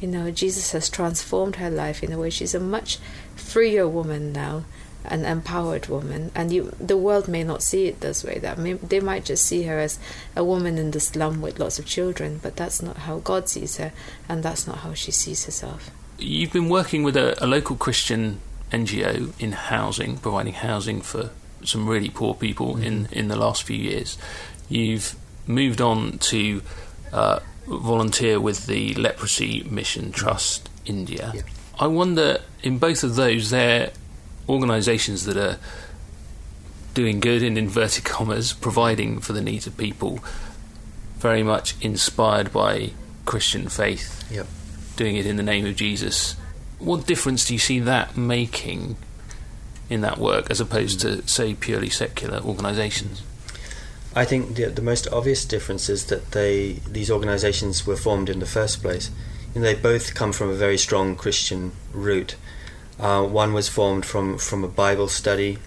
you 0.00 0.08
know, 0.08 0.30
Jesus 0.30 0.72
has 0.72 0.88
transformed 0.88 1.56
her 1.56 1.70
life 1.70 2.02
in 2.02 2.10
a 2.10 2.18
way. 2.18 2.30
She's 2.30 2.54
a 2.54 2.60
much 2.60 2.98
freer 3.36 3.86
woman 3.86 4.32
now, 4.32 4.64
an 5.04 5.26
empowered 5.26 5.88
woman, 5.88 6.30
and 6.34 6.50
you, 6.50 6.74
the 6.80 6.96
world 6.96 7.28
may 7.28 7.44
not 7.44 7.62
see 7.62 7.86
it 7.86 8.00
this 8.00 8.24
way. 8.24 8.38
That 8.38 8.56
may, 8.56 8.72
they 8.72 9.00
might 9.00 9.26
just 9.26 9.44
see 9.44 9.64
her 9.64 9.78
as 9.78 9.98
a 10.34 10.42
woman 10.42 10.78
in 10.78 10.92
the 10.92 11.00
slum 11.00 11.42
with 11.42 11.58
lots 11.58 11.78
of 11.78 11.84
children, 11.84 12.40
but 12.42 12.56
that's 12.56 12.80
not 12.80 12.96
how 12.98 13.18
God 13.18 13.50
sees 13.50 13.76
her, 13.76 13.92
and 14.26 14.42
that's 14.42 14.66
not 14.66 14.78
how 14.78 14.94
she 14.94 15.10
sees 15.10 15.44
herself. 15.44 15.90
You've 16.16 16.52
been 16.52 16.70
working 16.70 17.02
with 17.02 17.16
a, 17.18 17.34
a 17.44 17.46
local 17.46 17.76
Christian 17.76 18.40
NGO 18.74 19.32
in 19.40 19.52
housing, 19.52 20.16
providing 20.18 20.54
housing 20.54 21.00
for 21.00 21.30
some 21.62 21.88
really 21.88 22.10
poor 22.10 22.34
people 22.34 22.74
mm-hmm. 22.74 22.82
in, 22.82 23.08
in 23.12 23.28
the 23.28 23.36
last 23.36 23.62
few 23.62 23.76
years. 23.76 24.18
You've 24.68 25.14
moved 25.46 25.80
on 25.80 26.18
to 26.18 26.62
uh, 27.12 27.38
volunteer 27.66 28.40
with 28.40 28.66
the 28.66 28.94
Leprosy 28.94 29.62
Mission 29.64 30.10
Trust 30.10 30.68
India. 30.84 31.32
Yeah. 31.34 31.42
I 31.78 31.86
wonder, 31.86 32.40
in 32.62 32.78
both 32.78 33.04
of 33.04 33.14
those, 33.14 33.50
they're 33.50 33.92
organisations 34.48 35.24
that 35.24 35.36
are 35.36 35.58
doing 36.94 37.20
good 37.20 37.42
in 37.42 37.56
inverted 37.56 38.04
commas, 38.04 38.52
providing 38.52 39.20
for 39.20 39.32
the 39.32 39.40
needs 39.40 39.66
of 39.66 39.76
people, 39.76 40.20
very 41.18 41.42
much 41.42 41.74
inspired 41.80 42.52
by 42.52 42.90
Christian 43.24 43.68
faith, 43.68 44.30
yep. 44.30 44.46
doing 44.96 45.16
it 45.16 45.26
in 45.26 45.36
the 45.36 45.42
name 45.42 45.64
of 45.66 45.76
Jesus 45.76 46.36
what 46.78 47.06
difference 47.06 47.46
do 47.46 47.54
you 47.54 47.58
see 47.58 47.80
that 47.80 48.16
making 48.16 48.96
in 49.90 50.00
that 50.00 50.18
work 50.18 50.50
as 50.50 50.60
opposed 50.60 51.00
to, 51.00 51.26
say, 51.28 51.54
purely 51.54 51.90
secular 51.90 52.38
organisations? 52.40 53.22
I 54.16 54.24
think 54.24 54.54
the, 54.54 54.66
the 54.66 54.82
most 54.82 55.08
obvious 55.08 55.44
difference 55.44 55.88
is 55.88 56.06
that 56.06 56.30
they 56.30 56.74
these 56.88 57.10
organisations 57.10 57.86
were 57.86 57.96
formed 57.96 58.28
in 58.28 58.38
the 58.38 58.46
first 58.46 58.80
place. 58.80 59.10
You 59.54 59.60
know, 59.60 59.66
they 59.66 59.74
both 59.74 60.14
come 60.14 60.32
from 60.32 60.50
a 60.50 60.54
very 60.54 60.78
strong 60.78 61.16
Christian 61.16 61.72
root. 61.92 62.36
Uh, 62.98 63.24
one 63.24 63.52
was 63.52 63.68
formed 63.68 64.06
from, 64.06 64.38
from 64.38 64.62
a 64.62 64.68
Bible 64.68 65.08
study 65.08 65.58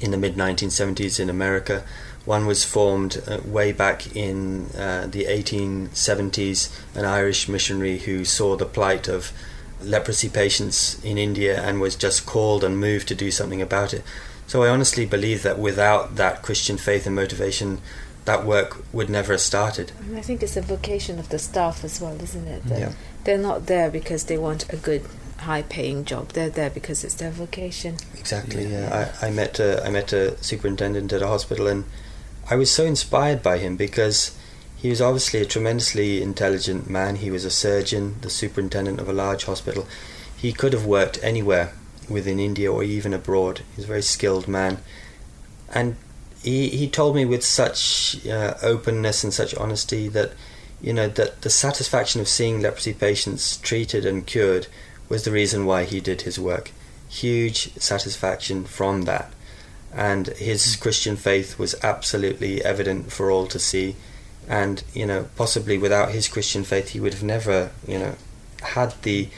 in 0.00 0.10
the 0.10 0.18
mid 0.18 0.34
1970s 0.34 1.18
in 1.18 1.30
America. 1.30 1.84
One 2.24 2.46
was 2.46 2.64
formed 2.64 3.22
uh, 3.26 3.38
way 3.44 3.72
back 3.72 4.14
in 4.14 4.66
uh, 4.76 5.06
the 5.10 5.24
1870s, 5.24 6.70
an 6.94 7.04
Irish 7.04 7.48
missionary 7.48 7.98
who 7.98 8.24
saw 8.24 8.56
the 8.56 8.66
plight 8.66 9.08
of 9.08 9.32
leprosy 9.84 10.28
patients 10.28 11.02
in 11.04 11.18
India 11.18 11.60
and 11.60 11.80
was 11.80 11.96
just 11.96 12.26
called 12.26 12.64
and 12.64 12.78
moved 12.78 13.08
to 13.08 13.14
do 13.14 13.30
something 13.30 13.62
about 13.62 13.92
it. 13.94 14.02
So 14.46 14.62
I 14.62 14.68
honestly 14.68 15.06
believe 15.06 15.42
that 15.42 15.58
without 15.58 16.16
that 16.16 16.42
Christian 16.42 16.76
faith 16.76 17.06
and 17.06 17.16
motivation, 17.16 17.80
that 18.24 18.44
work 18.44 18.84
would 18.92 19.10
never 19.10 19.32
have 19.32 19.40
started. 19.40 19.92
I 20.14 20.20
think 20.20 20.42
it's 20.42 20.56
a 20.56 20.62
vocation 20.62 21.18
of 21.18 21.28
the 21.28 21.38
staff 21.38 21.84
as 21.84 22.00
well, 22.00 22.20
isn't 22.20 22.46
it? 22.46 22.64
That 22.64 22.78
Yeah. 22.78 22.92
They're 23.24 23.38
not 23.38 23.66
there 23.66 23.90
because 23.90 24.24
they 24.24 24.36
want 24.36 24.72
a 24.72 24.76
good, 24.76 25.06
high-paying 25.38 26.04
job. 26.04 26.30
They're 26.30 26.50
there 26.50 26.70
because 26.70 27.04
it's 27.04 27.14
their 27.14 27.30
vocation. 27.30 27.96
Exactly. 28.18 28.66
Yeah, 28.66 29.10
I, 29.22 29.28
I 29.28 29.30
met 29.30 29.58
a, 29.60 29.84
I 29.84 29.90
met 29.90 30.12
a 30.12 30.42
superintendent 30.42 31.12
at 31.12 31.22
a 31.22 31.28
hospital, 31.28 31.66
and 31.66 31.84
I 32.50 32.56
was 32.56 32.70
so 32.70 32.84
inspired 32.84 33.42
by 33.42 33.58
him 33.58 33.76
because 33.76 34.36
he 34.82 34.88
was 34.88 35.00
obviously 35.00 35.40
a 35.40 35.46
tremendously 35.46 36.20
intelligent 36.20 36.90
man. 36.90 37.14
He 37.14 37.30
was 37.30 37.44
a 37.44 37.50
surgeon, 37.50 38.16
the 38.20 38.28
superintendent 38.28 38.98
of 38.98 39.08
a 39.08 39.12
large 39.12 39.44
hospital. 39.44 39.86
He 40.36 40.52
could 40.52 40.72
have 40.72 40.84
worked 40.84 41.22
anywhere 41.22 41.72
within 42.08 42.40
India 42.40 42.70
or 42.70 42.82
even 42.82 43.14
abroad. 43.14 43.58
He 43.58 43.76
was 43.76 43.84
a 43.84 43.88
very 43.88 44.02
skilled 44.02 44.48
man, 44.48 44.78
and 45.72 45.94
he 46.42 46.68
he 46.70 46.88
told 46.88 47.14
me 47.14 47.24
with 47.24 47.44
such 47.44 48.26
uh, 48.26 48.54
openness 48.60 49.22
and 49.22 49.32
such 49.32 49.54
honesty 49.54 50.08
that 50.08 50.32
you 50.80 50.92
know 50.92 51.06
that 51.06 51.42
the 51.42 51.50
satisfaction 51.50 52.20
of 52.20 52.26
seeing 52.26 52.60
leprosy 52.60 52.92
patients 52.92 53.58
treated 53.58 54.04
and 54.04 54.26
cured 54.26 54.66
was 55.08 55.22
the 55.22 55.30
reason 55.30 55.64
why 55.64 55.84
he 55.84 56.00
did 56.00 56.22
his 56.22 56.40
work. 56.40 56.72
Huge 57.08 57.72
satisfaction 57.74 58.64
from 58.64 59.02
that. 59.02 59.32
And 59.94 60.26
his 60.26 60.74
Christian 60.74 61.14
faith 61.14 61.56
was 61.56 61.76
absolutely 61.84 62.64
evident 62.64 63.12
for 63.12 63.30
all 63.30 63.46
to 63.46 63.60
see. 63.60 63.94
And, 64.48 64.82
you 64.92 65.06
know, 65.06 65.28
possibly 65.36 65.78
without 65.78 66.10
his 66.10 66.28
Christian 66.28 66.64
faith, 66.64 66.90
he 66.90 67.00
would 67.00 67.14
have 67.14 67.22
never, 67.22 67.70
you 67.86 67.98
know, 67.98 68.16
had 68.62 68.94
the 69.02 69.28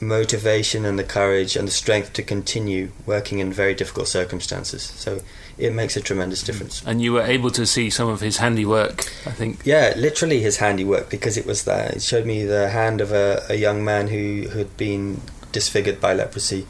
motivation 0.00 0.84
and 0.84 0.98
the 0.98 1.04
courage 1.04 1.56
and 1.56 1.68
the 1.68 1.72
strength 1.72 2.12
to 2.14 2.22
continue 2.22 2.90
working 3.06 3.38
in 3.38 3.52
very 3.52 3.74
difficult 3.74 4.08
circumstances. 4.08 4.82
So 4.82 5.20
it 5.56 5.72
makes 5.72 5.96
a 5.96 6.00
tremendous 6.00 6.42
difference. 6.42 6.82
And 6.84 7.00
you 7.00 7.12
were 7.12 7.22
able 7.22 7.50
to 7.52 7.64
see 7.64 7.90
some 7.90 8.08
of 8.08 8.20
his 8.20 8.38
handiwork, 8.38 9.00
I 9.26 9.30
think. 9.30 9.64
Yeah, 9.64 9.94
literally 9.96 10.40
his 10.40 10.56
handiwork 10.58 11.10
because 11.10 11.36
it 11.36 11.46
was 11.46 11.64
that 11.64 11.96
it 11.96 12.02
showed 12.02 12.26
me 12.26 12.44
the 12.44 12.70
hand 12.70 13.00
of 13.00 13.12
a, 13.12 13.44
a 13.48 13.54
young 13.54 13.84
man 13.84 14.08
who 14.08 14.48
had 14.48 14.76
been 14.76 15.20
disfigured 15.52 16.00
by 16.00 16.12
leprosy, 16.12 16.66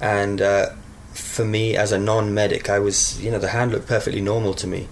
and 0.00 0.40
uh, 0.40 0.70
for 1.12 1.44
me 1.44 1.76
as 1.76 1.92
a 1.92 1.98
non-medic, 1.98 2.70
I 2.70 2.78
was 2.78 3.20
you 3.22 3.30
know 3.30 3.38
the 3.38 3.48
hand 3.48 3.72
looked 3.72 3.88
perfectly 3.88 4.20
normal 4.20 4.54
to 4.54 4.66
me, 4.66 4.88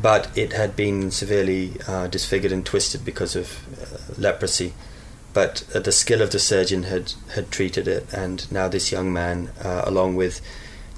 but 0.00 0.36
it 0.36 0.52
had 0.52 0.76
been 0.76 1.10
severely 1.10 1.72
uh, 1.86 2.06
disfigured 2.06 2.52
and 2.52 2.64
twisted 2.64 3.04
because 3.04 3.34
of 3.36 3.58
uh, 3.80 4.14
leprosy. 4.20 4.72
But 5.34 5.64
uh, 5.74 5.80
the 5.80 5.92
skill 5.92 6.22
of 6.22 6.30
the 6.30 6.38
surgeon 6.38 6.84
had 6.84 7.12
had 7.34 7.50
treated 7.50 7.86
it, 7.86 8.12
and 8.12 8.50
now 8.50 8.68
this 8.68 8.90
young 8.90 9.12
man, 9.12 9.50
uh, 9.62 9.82
along 9.84 10.16
with 10.16 10.40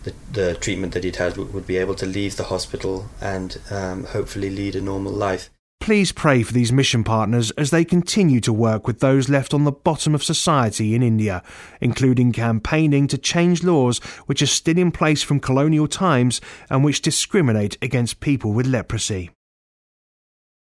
the, 0.04 0.14
the 0.32 0.54
treatment 0.54 0.94
that 0.94 1.04
he'd 1.04 1.16
had 1.16 1.36
would, 1.36 1.52
would 1.52 1.66
be 1.66 1.76
able 1.76 1.94
to 1.96 2.06
leave 2.06 2.36
the 2.36 2.44
hospital 2.44 3.10
and 3.20 3.60
um, 3.70 4.04
hopefully 4.04 4.50
lead 4.50 4.76
a 4.76 4.80
normal 4.80 5.12
life. 5.12 5.50
Please 5.80 6.12
pray 6.12 6.42
for 6.42 6.52
these 6.52 6.70
mission 6.70 7.02
partners 7.02 7.50
as 7.52 7.70
they 7.70 7.86
continue 7.86 8.38
to 8.40 8.52
work 8.52 8.86
with 8.86 9.00
those 9.00 9.30
left 9.30 9.54
on 9.54 9.64
the 9.64 9.72
bottom 9.72 10.14
of 10.14 10.22
society 10.22 10.94
in 10.94 11.02
India, 11.02 11.42
including 11.80 12.32
campaigning 12.32 13.08
to 13.08 13.16
change 13.16 13.64
laws 13.64 13.98
which 14.26 14.42
are 14.42 14.46
still 14.46 14.76
in 14.76 14.92
place 14.92 15.22
from 15.22 15.40
colonial 15.40 15.88
times 15.88 16.40
and 16.68 16.84
which 16.84 17.00
discriminate 17.00 17.78
against 17.80 18.20
people 18.20 18.52
with 18.52 18.66
leprosy. 18.66 19.30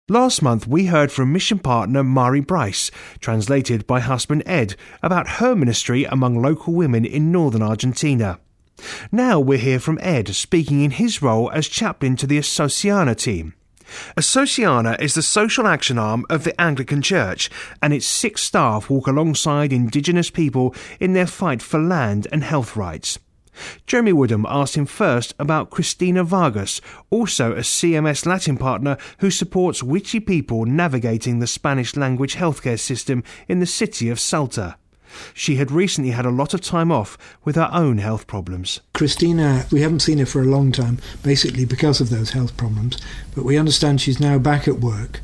Last 0.08 0.40
month, 0.40 0.68
we 0.68 0.86
heard 0.86 1.10
from 1.10 1.32
mission 1.32 1.58
partner 1.58 2.04
Mari 2.04 2.40
Bryce, 2.40 2.90
translated 3.20 3.86
by 3.88 4.00
husband 4.00 4.44
Ed, 4.46 4.76
about 5.02 5.28
her 5.28 5.54
ministry 5.54 6.04
among 6.04 6.40
local 6.40 6.72
women 6.72 7.04
in 7.04 7.32
northern 7.32 7.60
Argentina. 7.60 8.38
Now 9.10 9.40
we'll 9.40 9.58
hear 9.58 9.80
from 9.80 9.98
Ed 10.00 10.34
speaking 10.34 10.82
in 10.82 10.92
his 10.92 11.20
role 11.20 11.50
as 11.50 11.66
chaplain 11.66 12.14
to 12.16 12.26
the 12.26 12.38
Asociana 12.38 13.16
team. 13.16 13.54
Asociana 14.16 15.00
is 15.00 15.14
the 15.14 15.22
social 15.22 15.66
action 15.66 15.98
arm 15.98 16.24
of 16.28 16.44
the 16.44 16.58
Anglican 16.60 17.02
Church, 17.02 17.50
and 17.82 17.92
its 17.92 18.06
six 18.06 18.42
staff 18.42 18.90
walk 18.90 19.06
alongside 19.06 19.72
Indigenous 19.72 20.30
people 20.30 20.74
in 21.00 21.12
their 21.12 21.26
fight 21.26 21.62
for 21.62 21.80
land 21.80 22.26
and 22.32 22.44
health 22.44 22.76
rights. 22.76 23.18
Jeremy 23.86 24.12
Woodham 24.12 24.46
asked 24.48 24.76
him 24.76 24.86
first 24.86 25.34
about 25.38 25.70
Christina 25.70 26.22
Vargas, 26.22 26.80
also 27.10 27.52
a 27.52 27.60
CMS 27.60 28.24
Latin 28.24 28.56
partner 28.56 28.96
who 29.18 29.30
supports 29.30 29.82
Wichí 29.82 30.24
people 30.24 30.64
navigating 30.64 31.38
the 31.38 31.46
Spanish 31.46 31.96
language 31.96 32.36
healthcare 32.36 32.78
system 32.78 33.24
in 33.48 33.60
the 33.60 33.66
city 33.66 34.10
of 34.10 34.20
Salta. 34.20 34.76
She 35.34 35.56
had 35.56 35.70
recently 35.70 36.10
had 36.10 36.26
a 36.26 36.30
lot 36.30 36.54
of 36.54 36.60
time 36.60 36.90
off 36.90 37.16
with 37.44 37.56
her 37.56 37.70
own 37.72 37.98
health 37.98 38.26
problems. 38.26 38.80
Christina, 38.92 39.66
we 39.70 39.80
haven't 39.80 40.00
seen 40.00 40.18
her 40.18 40.26
for 40.26 40.42
a 40.42 40.46
long 40.46 40.72
time, 40.72 40.98
basically 41.22 41.64
because 41.64 42.00
of 42.00 42.10
those 42.10 42.30
health 42.30 42.56
problems, 42.56 42.98
but 43.34 43.44
we 43.44 43.56
understand 43.56 44.00
she's 44.00 44.20
now 44.20 44.38
back 44.38 44.66
at 44.68 44.80
work. 44.80 45.20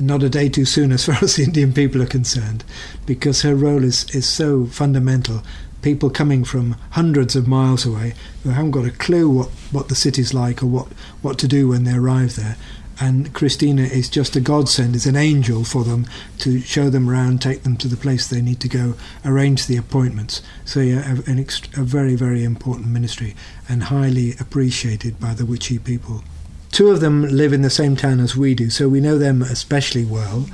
Not 0.00 0.22
a 0.22 0.28
day 0.28 0.48
too 0.48 0.64
soon 0.64 0.92
as 0.92 1.04
far 1.06 1.18
as 1.22 1.36
the 1.36 1.44
Indian 1.44 1.72
people 1.72 2.02
are 2.02 2.06
concerned, 2.06 2.64
because 3.06 3.42
her 3.42 3.54
role 3.54 3.84
is, 3.84 4.08
is 4.14 4.28
so 4.28 4.66
fundamental. 4.66 5.42
People 5.82 6.10
coming 6.10 6.44
from 6.44 6.76
hundreds 6.90 7.36
of 7.36 7.46
miles 7.46 7.86
away 7.86 8.14
who 8.42 8.50
haven't 8.50 8.72
got 8.72 8.84
a 8.84 8.90
clue 8.90 9.30
what, 9.30 9.48
what 9.70 9.88
the 9.88 9.94
city's 9.94 10.34
like 10.34 10.62
or 10.62 10.66
what, 10.66 10.88
what 11.22 11.38
to 11.38 11.48
do 11.48 11.68
when 11.68 11.84
they 11.84 11.94
arrive 11.94 12.34
there. 12.34 12.56
And 13.00 13.32
Christina 13.32 13.82
is 13.82 14.08
just 14.08 14.34
a 14.34 14.40
godsend, 14.40 14.96
is 14.96 15.06
an 15.06 15.14
angel 15.16 15.62
for 15.62 15.84
them 15.84 16.06
to 16.38 16.60
show 16.60 16.90
them 16.90 17.08
around, 17.08 17.40
take 17.40 17.62
them 17.62 17.76
to 17.76 17.88
the 17.88 17.96
place 17.96 18.26
they 18.26 18.42
need 18.42 18.60
to 18.60 18.68
go, 18.68 18.94
arrange 19.24 19.66
the 19.66 19.76
appointments. 19.76 20.42
So, 20.64 20.80
yeah, 20.80 21.12
a, 21.12 21.14
ext- 21.16 21.78
a 21.78 21.84
very, 21.84 22.16
very 22.16 22.42
important 22.42 22.88
ministry 22.88 23.36
and 23.68 23.84
highly 23.84 24.34
appreciated 24.40 25.20
by 25.20 25.34
the 25.34 25.44
Wichí 25.44 25.82
people. 25.82 26.24
Two 26.72 26.90
of 26.90 27.00
them 27.00 27.22
live 27.22 27.52
in 27.52 27.62
the 27.62 27.70
same 27.70 27.94
town 27.94 28.20
as 28.20 28.36
we 28.36 28.54
do, 28.54 28.68
so 28.68 28.88
we 28.88 29.00
know 29.00 29.16
them 29.16 29.42
especially 29.42 30.04
well, 30.04 30.46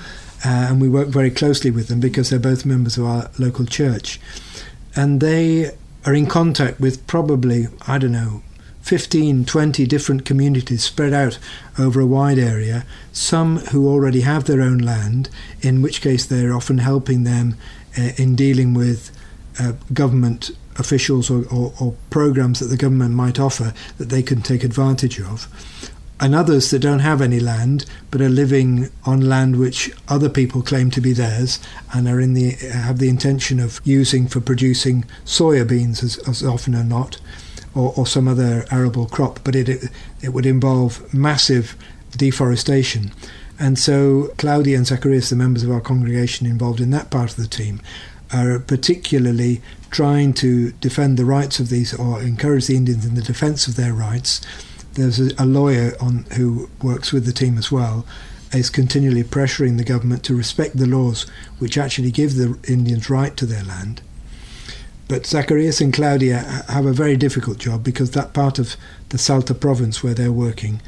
uh, 0.44 0.68
and 0.68 0.80
we 0.80 0.88
work 0.88 1.08
very 1.08 1.30
closely 1.30 1.70
with 1.70 1.88
them 1.88 1.98
because 1.98 2.28
they're 2.28 2.38
both 2.38 2.66
members 2.66 2.98
of 2.98 3.06
our 3.06 3.30
local 3.38 3.64
church. 3.64 4.20
And 4.94 5.20
they 5.20 5.72
are 6.04 6.14
in 6.14 6.26
contact 6.26 6.78
with 6.78 7.06
probably, 7.06 7.68
I 7.86 7.98
don't 7.98 8.12
know, 8.12 8.42
15, 8.84 9.46
20 9.46 9.86
different 9.86 10.26
communities 10.26 10.84
spread 10.84 11.14
out 11.14 11.38
over 11.78 12.02
a 12.02 12.06
wide 12.06 12.38
area, 12.38 12.84
some 13.12 13.56
who 13.70 13.88
already 13.88 14.20
have 14.20 14.44
their 14.44 14.60
own 14.60 14.76
land, 14.76 15.30
in 15.62 15.80
which 15.80 16.02
case 16.02 16.26
they're 16.26 16.52
often 16.52 16.76
helping 16.76 17.24
them 17.24 17.56
uh, 17.98 18.10
in 18.18 18.36
dealing 18.36 18.74
with 18.74 19.10
uh, 19.58 19.72
government 19.94 20.50
officials 20.76 21.30
or, 21.30 21.46
or, 21.50 21.72
or 21.80 21.94
programs 22.10 22.60
that 22.60 22.66
the 22.66 22.76
government 22.76 23.14
might 23.14 23.40
offer 23.40 23.72
that 23.96 24.10
they 24.10 24.22
can 24.22 24.42
take 24.42 24.62
advantage 24.62 25.18
of. 25.18 25.48
And 26.20 26.34
others 26.34 26.70
that 26.70 26.80
don't 26.80 26.98
have 26.98 27.22
any 27.22 27.40
land 27.40 27.86
but 28.10 28.20
are 28.20 28.28
living 28.28 28.90
on 29.06 29.22
land 29.22 29.58
which 29.58 29.92
other 30.08 30.28
people 30.28 30.60
claim 30.60 30.90
to 30.90 31.00
be 31.00 31.14
theirs 31.14 31.58
and 31.94 32.06
are 32.06 32.20
in 32.20 32.34
the 32.34 32.50
have 32.50 32.98
the 32.98 33.08
intention 33.08 33.58
of 33.58 33.80
using 33.82 34.28
for 34.28 34.40
producing 34.40 35.04
soya 35.24 35.68
beans 35.68 36.04
as, 36.04 36.18
as 36.28 36.44
often 36.44 36.74
or 36.74 36.84
not 36.84 37.18
or, 37.74 37.92
or 37.96 38.06
some 38.06 38.28
other 38.28 38.64
arable 38.70 39.06
crop, 39.06 39.40
but 39.44 39.54
it, 39.54 39.68
it, 39.68 39.90
it 40.22 40.28
would 40.30 40.46
involve 40.46 41.12
massive 41.12 41.76
deforestation. 42.16 43.12
And 43.58 43.78
so 43.78 44.32
Claudia 44.38 44.76
and 44.76 44.86
Zacharias, 44.86 45.30
the 45.30 45.36
members 45.36 45.62
of 45.62 45.70
our 45.70 45.80
congregation 45.80 46.46
involved 46.46 46.80
in 46.80 46.90
that 46.90 47.10
part 47.10 47.30
of 47.30 47.36
the 47.36 47.46
team, 47.46 47.80
are 48.32 48.58
particularly 48.58 49.60
trying 49.90 50.32
to 50.34 50.72
defend 50.72 51.16
the 51.16 51.24
rights 51.24 51.60
of 51.60 51.68
these 51.68 51.94
or 51.94 52.20
encourage 52.20 52.66
the 52.66 52.76
Indians 52.76 53.06
in 53.06 53.14
the 53.14 53.22
defense 53.22 53.68
of 53.68 53.76
their 53.76 53.92
rights. 53.92 54.40
There's 54.94 55.20
a, 55.20 55.30
a 55.38 55.46
lawyer 55.46 55.92
on 56.00 56.24
who 56.36 56.68
works 56.82 57.12
with 57.12 57.26
the 57.26 57.32
team 57.32 57.58
as 57.58 57.70
well, 57.70 58.04
is 58.52 58.70
continually 58.70 59.24
pressuring 59.24 59.76
the 59.76 59.84
government 59.84 60.24
to 60.24 60.36
respect 60.36 60.76
the 60.76 60.86
laws 60.86 61.26
which 61.58 61.78
actually 61.78 62.10
give 62.10 62.34
the 62.34 62.58
Indians 62.68 63.10
right 63.10 63.36
to 63.36 63.46
their 63.46 63.64
land. 63.64 64.00
But 65.06 65.26
Zacharias 65.26 65.80
and 65.80 65.92
Claudia 65.92 66.64
have 66.68 66.87
a 66.87 66.92
very 66.92 67.16
difficult 67.16 67.58
job 67.58 67.84
because 67.84 68.12
that 68.12 68.32
part 68.32 68.58
of 68.58 68.76
the 69.11 69.18
Salta 69.18 69.54
province 69.54 70.02
where 70.02 70.14
they're 70.14 70.32
working, 70.32 70.80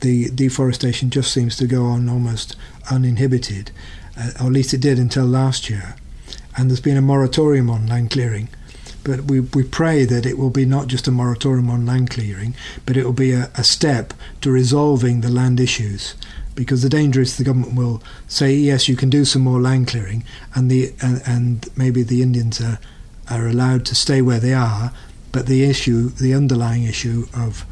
the 0.00 0.30
deforestation 0.30 1.10
just 1.10 1.32
seems 1.32 1.56
to 1.56 1.66
go 1.66 1.86
on 1.86 2.08
almost 2.08 2.56
uninhibited, 2.90 3.72
uh, 4.16 4.30
or 4.40 4.46
at 4.46 4.52
least 4.52 4.74
it 4.74 4.80
did 4.80 4.98
until 4.98 5.24
last 5.24 5.68
year. 5.68 5.96
And 6.56 6.70
there's 6.70 6.80
been 6.80 6.96
a 6.96 7.02
moratorium 7.02 7.68
on 7.68 7.86
land 7.86 8.12
clearing. 8.12 8.48
But 9.02 9.24
we, 9.24 9.40
we 9.40 9.64
pray 9.64 10.04
that 10.04 10.24
it 10.24 10.38
will 10.38 10.50
be 10.50 10.64
not 10.64 10.86
just 10.86 11.08
a 11.08 11.12
moratorium 11.12 11.68
on 11.68 11.84
land 11.84 12.10
clearing, 12.10 12.54
but 12.86 12.96
it 12.96 13.04
will 13.04 13.12
be 13.12 13.32
a, 13.32 13.50
a 13.56 13.64
step 13.64 14.14
to 14.40 14.50
resolving 14.50 15.20
the 15.20 15.30
land 15.30 15.60
issues 15.60 16.14
because 16.54 16.82
the 16.82 16.88
danger 16.88 17.20
is 17.20 17.36
the 17.36 17.44
government 17.44 17.74
will 17.74 18.00
say 18.28 18.54
yes 18.54 18.88
you 18.88 18.94
can 18.94 19.10
do 19.10 19.24
some 19.24 19.42
more 19.42 19.60
land 19.60 19.88
clearing 19.88 20.22
and 20.54 20.70
the 20.70 20.92
and, 21.02 21.20
and 21.26 21.68
maybe 21.76 22.04
the 22.04 22.22
Indians 22.22 22.60
are 22.60 22.78
are 23.30 23.46
allowed 23.46 23.84
to 23.86 23.94
stay 23.94 24.20
where 24.22 24.40
they 24.40 24.54
are 24.54 24.92
but 25.32 25.46
the 25.46 25.64
issue 25.64 26.08
the 26.10 26.34
underlying 26.34 26.84
issue 26.84 27.26
of 27.34 27.64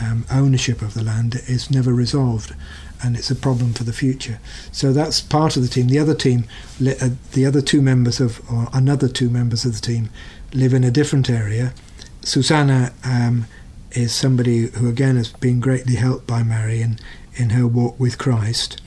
um, 0.00 0.24
ownership 0.30 0.82
of 0.82 0.94
the 0.94 1.04
land 1.04 1.36
is 1.46 1.70
never 1.70 1.92
resolved 1.92 2.54
and 3.02 3.16
it's 3.16 3.30
a 3.30 3.36
problem 3.36 3.72
for 3.72 3.84
the 3.84 3.92
future. 3.92 4.38
So 4.72 4.92
that's 4.92 5.20
part 5.20 5.56
of 5.56 5.62
the 5.62 5.68
team. 5.68 5.88
The 5.88 5.98
other 5.98 6.14
team 6.14 6.44
uh, 6.80 7.10
the 7.32 7.46
other 7.46 7.62
two 7.62 7.82
members 7.82 8.20
of 8.20 8.40
or 8.50 8.68
another 8.72 9.08
two 9.08 9.30
members 9.30 9.64
of 9.64 9.74
the 9.74 9.80
team 9.80 10.10
live 10.52 10.74
in 10.74 10.84
a 10.84 10.90
different 10.90 11.30
area. 11.30 11.72
Susanna 12.22 12.92
um, 13.04 13.46
is 13.92 14.12
somebody 14.12 14.66
who 14.68 14.88
again 14.88 15.16
has 15.16 15.32
been 15.32 15.60
greatly 15.60 15.96
helped 15.96 16.26
by 16.26 16.42
Mary 16.42 16.82
and 16.82 17.00
in 17.34 17.50
her 17.50 17.66
walk 17.66 17.98
with 17.98 18.18
Christ. 18.18 18.80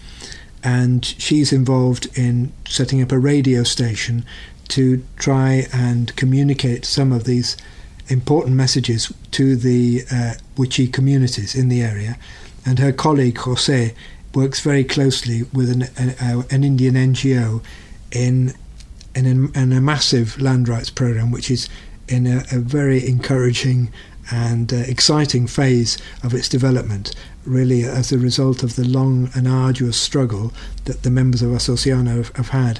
And 0.63 1.03
she's 1.06 1.51
involved 1.51 2.08
in 2.18 2.53
setting 2.65 3.01
up 3.01 3.12
a 3.12 3.20
radio 3.20 3.63
station 3.63 4.25
to 4.70 5.03
try 5.17 5.67
and 5.74 6.15
communicate 6.15 6.86
some 6.86 7.12
of 7.12 7.25
these 7.25 7.58
important 8.08 8.55
messages 8.55 9.12
to 9.32 9.55
the 9.55 10.03
uh, 10.12 10.34
communities 10.91 11.55
in 11.55 11.70
the 11.70 11.82
area. 11.82 12.17
And 12.65 12.79
her 12.79 12.91
colleague 12.91 13.38
Jose 13.39 13.93
works 14.34 14.60
very 14.60 14.84
closely 14.84 15.43
with 15.53 15.70
an, 15.70 15.84
an, 15.98 16.43
an 16.50 16.63
Indian 16.63 16.96
NGO 16.96 17.63
in, 18.12 18.53
in 19.15 19.25
a, 19.25 19.60
in, 19.60 19.74
a, 19.74 19.82
massive 19.82 20.41
land 20.41 20.67
rights 20.67 20.89
program, 20.89 21.32
which 21.32 21.51
is 21.51 21.70
in 22.08 22.25
a, 22.25 22.43
a 22.51 22.60
very 22.60 23.08
encouraging 23.08 23.91
and 24.32 24.74
uh, 24.74 24.77
exciting 24.77 25.48
phase 25.48 25.98
of 26.24 26.34
its 26.34 26.48
development 26.48 27.13
really 27.46 27.84
as 27.84 28.12
a 28.12 28.17
result 28.17 28.63
of 28.63 28.75
the 28.75 28.88
long 28.88 29.29
and 29.36 29.48
arduous 29.48 30.00
struggle 30.00 30.53
that 30.86 31.03
the 31.03 31.10
members 31.10 31.41
of 31.41 31.50
Asociana 31.51 32.15
have, 32.15 32.36
have 32.36 32.50
had, 32.50 32.79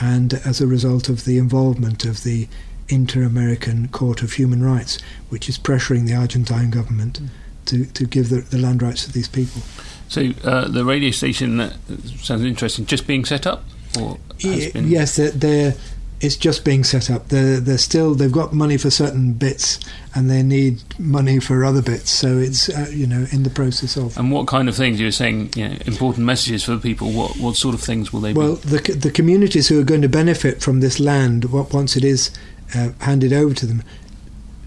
and 0.00 0.34
as 0.34 0.60
a 0.60 0.66
result 0.66 1.08
of 1.08 1.24
the 1.24 1.38
involvement 1.38 2.04
of 2.04 2.22
the 2.22 2.48
Inter 2.88 3.22
American 3.22 3.88
Court 3.88 4.22
of 4.22 4.34
Human 4.34 4.62
Rights, 4.62 4.98
which 5.28 5.48
is 5.48 5.58
pressuring 5.58 6.06
the 6.06 6.14
Argentine 6.14 6.70
government 6.70 7.20
mm. 7.20 7.28
to, 7.66 7.84
to 7.84 8.06
give 8.06 8.28
the, 8.28 8.42
the, 8.42 8.58
land 8.58 8.82
rights 8.82 9.04
to 9.04 9.12
these 9.12 9.28
people. 9.28 9.62
So 10.08 10.30
uh, 10.44 10.68
the 10.68 10.84
radio 10.84 11.10
station 11.10 11.56
that 11.56 11.74
sounds 12.18 12.44
interesting, 12.44 12.86
just 12.86 13.06
being 13.06 13.24
set 13.24 13.46
up, 13.46 13.64
or 14.00 14.18
yes, 14.38 15.16
they're, 15.16 15.30
they're 15.30 15.74
it's 16.20 16.36
just 16.36 16.64
being 16.64 16.82
set 16.82 17.10
up. 17.10 17.28
They're, 17.28 17.60
they're 17.60 17.78
still 17.78 18.14
they've 18.14 18.32
got 18.32 18.52
money 18.52 18.76
for 18.76 18.90
certain 18.90 19.34
bits, 19.34 19.78
and 20.14 20.30
they 20.30 20.42
need 20.42 20.82
money 20.98 21.40
for 21.40 21.64
other 21.64 21.82
bits. 21.82 22.10
So 22.10 22.38
it's 22.38 22.68
uh, 22.68 22.88
you 22.90 23.06
know 23.06 23.26
in 23.32 23.42
the 23.42 23.50
process 23.50 23.96
of. 23.96 24.16
And 24.16 24.32
what 24.32 24.46
kind 24.46 24.68
of 24.68 24.74
things 24.74 24.98
you 24.98 25.06
were 25.06 25.12
saying? 25.12 25.50
You 25.54 25.68
know, 25.68 25.76
important 25.86 26.24
messages 26.24 26.64
for 26.64 26.78
people. 26.78 27.12
What 27.12 27.36
what 27.36 27.56
sort 27.56 27.74
of 27.74 27.82
things 27.82 28.12
will 28.12 28.20
they? 28.20 28.32
Well, 28.32 28.56
be? 28.56 28.68
the 28.68 28.92
the 28.92 29.10
communities 29.10 29.68
who 29.68 29.80
are 29.80 29.84
going 29.84 30.02
to 30.02 30.08
benefit 30.08 30.62
from 30.62 30.80
this 30.80 30.98
land, 30.98 31.46
once 31.46 31.96
it 31.96 32.04
is 32.04 32.30
uh, 32.74 32.90
handed 33.00 33.32
over 33.32 33.54
to 33.54 33.66
them, 33.66 33.82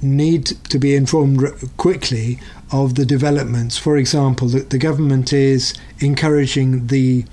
need 0.01 0.46
to 0.46 0.77
be 0.77 0.96
informed 0.96 1.41
quickly 1.77 2.39
of 2.72 2.96
the 2.96 3.06
developments. 3.06 3.77
For 3.77 3.98
example, 3.98 4.48
the, 4.48 4.60
the 4.60 4.77
government 4.77 5.34
is 5.34 5.74
encouraging 6.00 6.88
the 6.88 7.25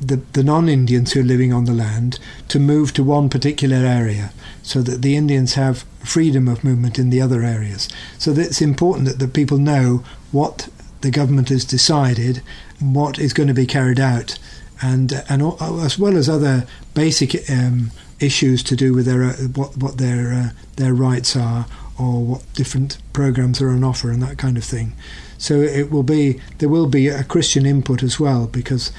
the, 0.00 0.16
the 0.32 0.42
non 0.42 0.68
Indians 0.68 1.12
who 1.12 1.20
are 1.20 1.24
living 1.24 1.52
on 1.52 1.66
the 1.66 1.72
land 1.72 2.18
to 2.48 2.58
move 2.58 2.92
to 2.94 3.04
one 3.04 3.28
particular 3.28 3.76
area 3.76 4.32
so 4.62 4.82
that 4.82 5.02
the 5.02 5.16
Indians 5.16 5.54
have 5.54 5.84
freedom 6.04 6.48
of 6.48 6.64
movement 6.64 6.98
in 6.98 7.10
the 7.10 7.20
other 7.20 7.42
areas. 7.42 7.88
So 8.18 8.32
it's 8.32 8.62
important 8.62 9.06
that 9.06 9.18
the 9.18 9.28
people 9.28 9.58
know 9.58 10.02
what 10.32 10.68
the 11.00 11.10
government 11.10 11.48
has 11.48 11.64
decided, 11.64 12.42
what 12.78 13.18
is 13.18 13.32
going 13.32 13.48
to 13.48 13.54
be 13.54 13.66
carried 13.66 14.00
out, 14.00 14.38
and 14.82 15.12
and 15.28 15.42
as 15.60 15.98
well 15.98 16.16
as 16.16 16.28
other 16.28 16.66
basic 16.94 17.50
um, 17.50 17.90
issues 18.18 18.62
to 18.62 18.76
do 18.76 18.92
with 18.92 19.06
their 19.06 19.24
uh, 19.24 19.36
what 19.54 19.76
what 19.76 19.98
their 19.98 20.32
uh, 20.32 20.50
their 20.76 20.94
rights 20.94 21.36
are 21.36 21.66
or 21.98 22.24
what 22.24 22.54
different 22.54 22.98
programs 23.12 23.60
are 23.60 23.70
on 23.70 23.84
offer 23.84 24.10
and 24.10 24.22
that 24.22 24.38
kind 24.38 24.56
of 24.56 24.64
thing. 24.64 24.92
So 25.38 25.60
it 25.60 25.90
will 25.90 26.02
be 26.02 26.40
there 26.58 26.68
will 26.68 26.86
be 26.86 27.08
a 27.08 27.24
Christian 27.24 27.66
input 27.66 28.02
as 28.02 28.20
well 28.20 28.46
because 28.46 28.92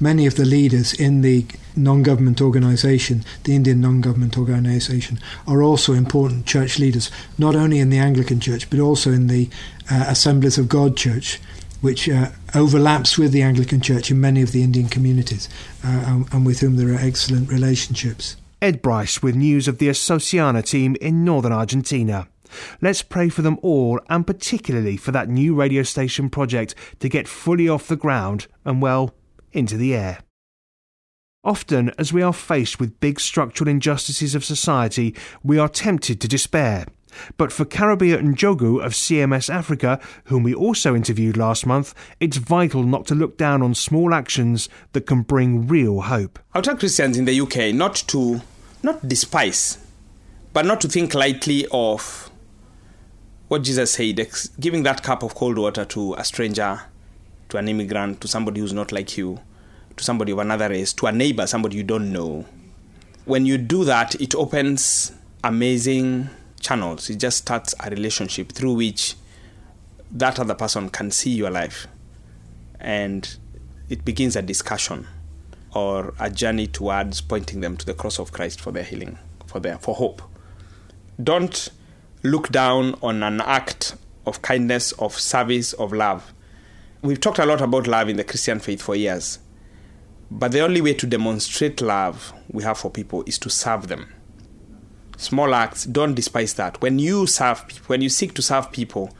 many 0.00 0.26
of 0.26 0.36
the 0.36 0.44
leaders 0.44 0.92
in 0.92 1.20
the 1.20 1.46
non-government 1.76 2.40
organisation, 2.40 3.24
the 3.44 3.54
Indian 3.54 3.80
non-government 3.80 4.38
organisation, 4.38 5.18
are 5.46 5.62
also 5.62 5.92
important 5.92 6.46
church 6.46 6.78
leaders, 6.78 7.10
not 7.38 7.54
only 7.54 7.78
in 7.78 7.90
the 7.90 7.98
Anglican 7.98 8.40
Church 8.40 8.68
but 8.70 8.78
also 8.78 9.10
in 9.10 9.26
the 9.26 9.48
uh, 9.90 10.04
Assemblies 10.08 10.58
of 10.58 10.68
God 10.68 10.96
Church, 10.96 11.40
which 11.80 12.08
uh, 12.08 12.30
overlaps 12.54 13.18
with 13.18 13.32
the 13.32 13.42
Anglican 13.42 13.80
Church 13.80 14.10
in 14.10 14.20
many 14.20 14.40
of 14.42 14.52
the 14.52 14.62
Indian 14.62 14.88
communities, 14.88 15.48
uh, 15.84 16.04
and, 16.06 16.32
and 16.32 16.46
with 16.46 16.60
whom 16.60 16.76
there 16.76 16.94
are 16.94 16.98
excellent 16.98 17.50
relationships. 17.50 18.36
Ed 18.62 18.80
Bryce 18.80 19.22
with 19.22 19.36
news 19.36 19.68
of 19.68 19.78
the 19.78 19.88
Asociana 19.88 20.64
team 20.64 20.96
in 21.00 21.24
northern 21.24 21.52
Argentina. 21.52 22.28
Let's 22.80 23.02
pray 23.02 23.28
for 23.28 23.42
them 23.42 23.58
all 23.62 24.00
and 24.08 24.26
particularly 24.26 24.96
for 24.96 25.12
that 25.12 25.28
new 25.28 25.54
radio 25.54 25.82
station 25.82 26.30
project 26.30 26.74
to 27.00 27.08
get 27.08 27.28
fully 27.28 27.68
off 27.68 27.88
the 27.88 27.96
ground 27.96 28.46
and, 28.64 28.80
well, 28.80 29.12
into 29.54 29.76
the 29.76 29.94
air. 29.94 30.18
Often, 31.44 31.92
as 31.98 32.12
we 32.12 32.22
are 32.22 32.32
faced 32.32 32.80
with 32.80 33.00
big 33.00 33.20
structural 33.20 33.68
injustices 33.68 34.34
of 34.34 34.44
society, 34.44 35.14
we 35.42 35.58
are 35.58 35.68
tempted 35.68 36.20
to 36.20 36.28
despair. 36.28 36.86
But 37.36 37.52
for 37.52 37.64
Karabia 37.64 38.18
Njogu 38.18 38.84
of 38.84 38.92
CMS 38.92 39.52
Africa, 39.52 40.00
whom 40.24 40.42
we 40.42 40.54
also 40.54 40.96
interviewed 40.96 41.36
last 41.36 41.66
month, 41.66 41.94
it's 42.18 42.38
vital 42.38 42.82
not 42.82 43.06
to 43.06 43.14
look 43.14 43.36
down 43.36 43.62
on 43.62 43.74
small 43.74 44.14
actions 44.14 44.68
that 44.92 45.06
can 45.06 45.22
bring 45.22 45.68
real 45.68 46.00
hope. 46.00 46.38
I 46.54 46.60
tell 46.62 46.76
Christians 46.76 47.18
in 47.18 47.26
the 47.26 47.40
UK 47.40 47.74
not 47.74 47.94
to 48.08 48.40
not 48.82 49.06
despise, 49.06 49.78
but 50.52 50.64
not 50.64 50.80
to 50.80 50.88
think 50.88 51.14
lightly 51.14 51.66
of 51.70 52.30
what 53.48 53.62
Jesus 53.62 53.92
said, 53.92 54.26
giving 54.58 54.82
that 54.84 55.02
cup 55.02 55.22
of 55.22 55.34
cold 55.34 55.58
water 55.58 55.84
to 55.84 56.14
a 56.14 56.24
stranger 56.24 56.82
to 57.48 57.56
an 57.56 57.68
immigrant, 57.68 58.20
to 58.20 58.28
somebody 58.28 58.60
who's 58.60 58.72
not 58.72 58.92
like 58.92 59.16
you, 59.16 59.40
to 59.96 60.04
somebody 60.04 60.32
of 60.32 60.38
another 60.38 60.68
race, 60.68 60.92
to 60.94 61.06
a 61.06 61.12
neighbor, 61.12 61.46
somebody 61.46 61.76
you 61.76 61.84
don't 61.84 62.12
know. 62.12 62.44
When 63.24 63.46
you 63.46 63.58
do 63.58 63.84
that, 63.84 64.14
it 64.20 64.34
opens 64.34 65.12
amazing 65.42 66.28
channels. 66.60 67.08
It 67.10 67.16
just 67.16 67.38
starts 67.38 67.74
a 67.80 67.90
relationship 67.90 68.52
through 68.52 68.74
which 68.74 69.14
that 70.10 70.38
other 70.38 70.54
person 70.54 70.90
can 70.90 71.10
see 71.10 71.30
your 71.30 71.50
life. 71.50 71.86
And 72.80 73.36
it 73.88 74.04
begins 74.04 74.36
a 74.36 74.42
discussion 74.42 75.06
or 75.74 76.14
a 76.18 76.30
journey 76.30 76.66
towards 76.66 77.20
pointing 77.20 77.60
them 77.60 77.76
to 77.76 77.86
the 77.86 77.94
cross 77.94 78.18
of 78.18 78.32
Christ 78.32 78.60
for 78.60 78.72
their 78.72 78.84
healing, 78.84 79.18
for 79.46 79.60
their 79.60 79.78
for 79.78 79.94
hope. 79.94 80.22
Don't 81.22 81.68
look 82.22 82.48
down 82.50 82.96
on 83.02 83.22
an 83.22 83.40
act 83.40 83.96
of 84.26 84.42
kindness, 84.42 84.92
of 84.92 85.18
service, 85.18 85.72
of 85.74 85.92
love 85.92 86.33
we've 87.04 87.20
talked 87.20 87.38
a 87.38 87.44
lot 87.44 87.60
about 87.60 87.86
love 87.86 88.08
in 88.08 88.16
the 88.16 88.24
Christian 88.24 88.58
faith 88.58 88.80
for 88.80 88.96
years. 88.96 89.38
But 90.30 90.52
the 90.52 90.60
only 90.60 90.80
way 90.80 90.94
to 90.94 91.06
demonstrate 91.06 91.82
love 91.82 92.32
we 92.50 92.62
have 92.64 92.78
for 92.78 92.90
people 92.90 93.22
is 93.26 93.38
to 93.40 93.50
serve 93.50 93.88
them. 93.88 94.12
Small 95.18 95.54
acts, 95.54 95.84
don't 95.84 96.14
despise 96.14 96.54
that. 96.54 96.80
When 96.80 96.98
you 96.98 97.26
serve 97.26 97.68
people, 97.68 97.84
when 97.86 98.00
you 98.00 98.08
seek 98.08 98.32
to 98.34 98.42
serve 98.42 98.72
people, 98.72 99.14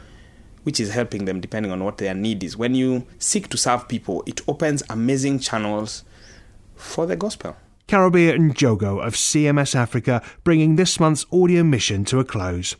which 0.64 0.81
is 0.81 0.92
helping 0.94 1.27
them 1.27 1.40
depending 1.40 1.70
on 1.70 1.85
what 1.85 1.99
their 1.99 2.14
need 2.14 2.42
is, 2.42 2.57
when 2.57 2.75
you 2.75 3.07
seek 3.18 3.49
to 3.51 3.59
serve 3.59 3.87
people, 3.87 4.25
it 4.27 4.40
opens 4.49 4.83
amazing 4.88 5.38
channels 5.38 6.05
for 6.75 7.05
the 7.05 7.16
gospel. 7.16 7.55
Karabia 7.87 8.38
Njogu 8.38 9.07
of 9.07 9.14
CMS 9.14 9.75
Africa 9.77 10.23
bringing 10.42 10.77
this 10.77 10.99
month's 10.99 11.27
audio 11.31 11.62
mission 11.62 12.07
to 12.07 12.18
a 12.18 12.25
close. 12.25 12.77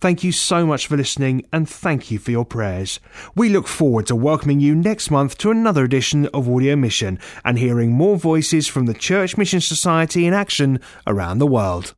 Thank 0.00 0.24
you 0.24 0.32
so 0.32 0.66
much 0.66 0.86
for 0.86 0.96
listening 0.96 1.46
and 1.52 1.68
thank 1.68 2.10
you 2.10 2.18
for 2.18 2.30
your 2.30 2.44
prayers. 2.44 3.00
We 3.34 3.48
look 3.48 3.68
forward 3.68 4.06
to 4.06 4.16
welcoming 4.16 4.60
you 4.60 4.74
next 4.74 5.10
month 5.10 5.38
to 5.38 5.50
another 5.50 5.84
edition 5.84 6.26
of 6.28 6.48
Audio 6.48 6.76
Mission 6.76 7.18
and 7.44 7.58
hearing 7.58 7.92
more 7.92 8.16
voices 8.16 8.66
from 8.66 8.86
the 8.86 8.94
Church 8.94 9.36
Mission 9.36 9.60
Society 9.60 10.26
in 10.26 10.34
action 10.34 10.80
around 11.06 11.38
the 11.38 11.46
world. 11.46 11.94